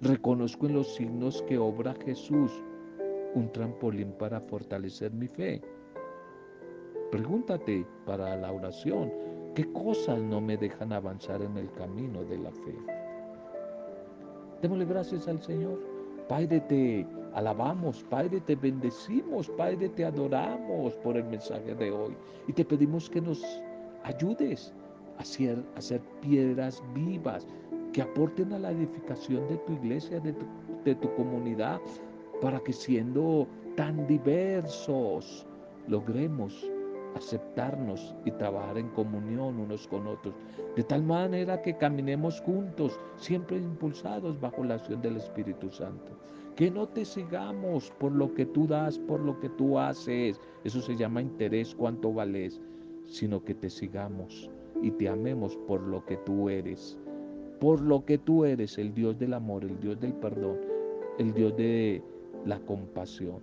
Reconozco 0.00 0.66
en 0.66 0.74
los 0.74 0.94
signos 0.94 1.42
que 1.42 1.58
obra 1.58 1.94
Jesús 2.02 2.50
un 3.34 3.52
trampolín 3.52 4.12
para 4.12 4.40
fortalecer 4.40 5.12
mi 5.12 5.28
fe. 5.28 5.60
Pregúntate 7.10 7.84
para 8.06 8.36
la 8.36 8.52
oración, 8.52 9.12
¿qué 9.56 9.70
cosas 9.72 10.20
no 10.20 10.40
me 10.40 10.56
dejan 10.56 10.92
avanzar 10.92 11.42
en 11.42 11.56
el 11.56 11.68
camino 11.72 12.22
de 12.22 12.38
la 12.38 12.52
fe? 12.52 12.76
Démosle 14.62 14.84
gracias 14.84 15.26
al 15.26 15.42
Señor. 15.42 15.80
Padre, 16.28 16.60
te 16.60 17.04
alabamos, 17.34 18.04
Padre, 18.04 18.40
te 18.42 18.54
bendecimos, 18.54 19.48
Padre, 19.50 19.88
te 19.88 20.04
adoramos 20.04 20.94
por 20.96 21.16
el 21.16 21.24
mensaje 21.24 21.74
de 21.74 21.90
hoy. 21.90 22.16
Y 22.46 22.52
te 22.52 22.64
pedimos 22.64 23.10
que 23.10 23.20
nos 23.20 23.42
ayudes 24.04 24.72
a 25.18 25.24
ser, 25.24 25.60
a 25.74 25.80
ser 25.80 26.00
piedras 26.20 26.80
vivas 26.94 27.44
que 27.92 28.02
aporten 28.02 28.52
a 28.52 28.58
la 28.60 28.70
edificación 28.70 29.48
de 29.48 29.56
tu 29.56 29.72
iglesia, 29.72 30.20
de 30.20 30.32
tu, 30.32 30.46
de 30.84 30.94
tu 30.94 31.12
comunidad, 31.16 31.80
para 32.40 32.60
que 32.60 32.72
siendo 32.72 33.48
tan 33.74 34.06
diversos 34.06 35.44
logremos 35.88 36.70
aceptarnos 37.14 38.14
y 38.24 38.30
trabajar 38.32 38.78
en 38.78 38.88
comunión 38.90 39.58
unos 39.58 39.86
con 39.88 40.06
otros, 40.06 40.34
de 40.76 40.82
tal 40.84 41.02
manera 41.02 41.60
que 41.62 41.76
caminemos 41.76 42.40
juntos, 42.40 42.98
siempre 43.16 43.56
impulsados 43.56 44.40
bajo 44.40 44.64
la 44.64 44.74
acción 44.74 45.02
del 45.02 45.16
Espíritu 45.16 45.70
Santo. 45.70 46.12
Que 46.56 46.70
no 46.70 46.86
te 46.88 47.04
sigamos 47.04 47.90
por 47.98 48.12
lo 48.12 48.34
que 48.34 48.46
tú 48.46 48.66
das, 48.66 48.98
por 48.98 49.20
lo 49.20 49.38
que 49.40 49.48
tú 49.50 49.78
haces, 49.78 50.40
eso 50.64 50.80
se 50.80 50.96
llama 50.96 51.22
interés, 51.22 51.74
cuánto 51.74 52.12
vales, 52.12 52.60
sino 53.06 53.42
que 53.42 53.54
te 53.54 53.70
sigamos 53.70 54.50
y 54.82 54.90
te 54.92 55.08
amemos 55.08 55.56
por 55.66 55.80
lo 55.80 56.04
que 56.04 56.16
tú 56.18 56.48
eres, 56.48 56.96
por 57.60 57.80
lo 57.80 58.04
que 58.04 58.18
tú 58.18 58.44
eres, 58.44 58.78
el 58.78 58.94
Dios 58.94 59.18
del 59.18 59.34
amor, 59.34 59.64
el 59.64 59.78
Dios 59.80 60.00
del 60.00 60.12
perdón, 60.14 60.58
el 61.18 61.32
Dios 61.34 61.56
de 61.56 62.02
la 62.44 62.58
compasión. 62.60 63.40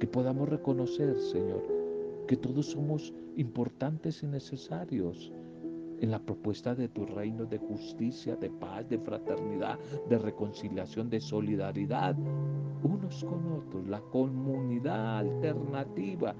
Que 0.00 0.06
podamos 0.06 0.48
reconocer, 0.48 1.16
Señor, 1.18 1.75
que 2.26 2.36
todos 2.36 2.66
somos 2.66 3.14
importantes 3.36 4.22
y 4.22 4.26
necesarios 4.26 5.32
en 6.00 6.10
la 6.10 6.18
propuesta 6.18 6.74
de 6.74 6.88
tu 6.88 7.06
reino 7.06 7.46
de 7.46 7.58
justicia, 7.58 8.36
de 8.36 8.50
paz, 8.50 8.88
de 8.88 8.98
fraternidad, 8.98 9.78
de 10.08 10.18
reconciliación, 10.18 11.08
de 11.08 11.20
solidaridad, 11.20 12.16
unos 12.82 13.24
con 13.24 13.52
otros, 13.52 13.88
la 13.88 14.00
comunidad 14.00 15.18
alternativa 15.18 16.34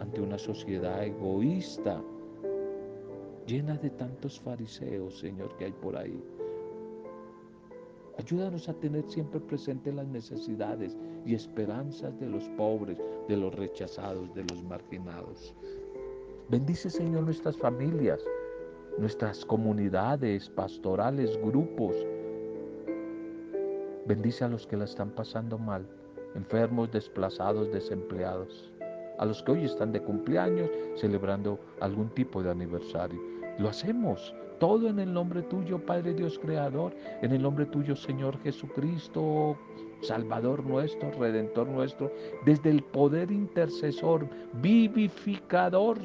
ante 0.00 0.20
una 0.20 0.38
sociedad 0.38 1.04
egoísta, 1.04 2.02
llena 3.46 3.76
de 3.76 3.90
tantos 3.90 4.40
fariseos, 4.40 5.18
Señor, 5.18 5.56
que 5.56 5.66
hay 5.66 5.72
por 5.72 5.96
ahí. 5.96 6.22
Ayúdanos 8.18 8.68
a 8.68 8.74
tener 8.74 9.04
siempre 9.04 9.38
presente 9.40 9.92
las 9.92 10.06
necesidades 10.08 10.96
y 11.28 11.34
esperanzas 11.34 12.18
de 12.18 12.26
los 12.26 12.48
pobres, 12.56 12.98
de 13.28 13.36
los 13.36 13.54
rechazados, 13.54 14.34
de 14.34 14.44
los 14.44 14.62
marginados. 14.62 15.54
Bendice, 16.48 16.88
Señor, 16.88 17.24
nuestras 17.24 17.54
familias, 17.58 18.18
nuestras 18.96 19.44
comunidades 19.44 20.48
pastorales, 20.48 21.38
grupos. 21.42 21.94
Bendice 24.06 24.44
a 24.44 24.48
los 24.48 24.66
que 24.66 24.78
la 24.78 24.86
están 24.86 25.10
pasando 25.10 25.58
mal, 25.58 25.86
enfermos, 26.34 26.90
desplazados, 26.92 27.70
desempleados, 27.72 28.72
a 29.18 29.26
los 29.26 29.42
que 29.42 29.52
hoy 29.52 29.64
están 29.66 29.92
de 29.92 30.00
cumpleaños 30.00 30.70
celebrando 30.94 31.58
algún 31.80 32.08
tipo 32.14 32.42
de 32.42 32.52
aniversario. 32.52 33.20
Lo 33.58 33.68
hacemos 33.68 34.34
todo 34.58 34.88
en 34.88 34.98
el 34.98 35.12
nombre 35.12 35.42
tuyo, 35.42 35.78
Padre 35.84 36.14
Dios 36.14 36.38
Creador, 36.38 36.94
en 37.20 37.32
el 37.32 37.42
nombre 37.42 37.66
tuyo, 37.66 37.94
Señor 37.94 38.38
Jesucristo, 38.42 39.58
Salvador 40.00 40.64
nuestro, 40.64 41.10
Redentor 41.12 41.68
nuestro, 41.68 42.10
desde 42.44 42.70
el 42.70 42.82
poder 42.82 43.30
intercesor, 43.30 44.28
vivificador 44.54 45.98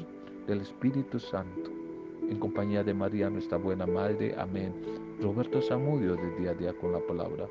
del 0.46 0.60
Espíritu 0.60 1.18
Santo. 1.18 1.70
En 2.28 2.38
compañía 2.38 2.82
de 2.82 2.94
María, 2.94 3.30
nuestra 3.30 3.58
buena 3.58 3.86
Madre. 3.86 4.34
Amén. 4.38 4.72
Roberto 5.20 5.60
Zamudio, 5.62 6.16
de 6.16 6.38
día 6.38 6.50
a 6.50 6.54
día 6.54 6.72
con 6.72 6.92
la 6.92 7.00
palabra. 7.00 7.46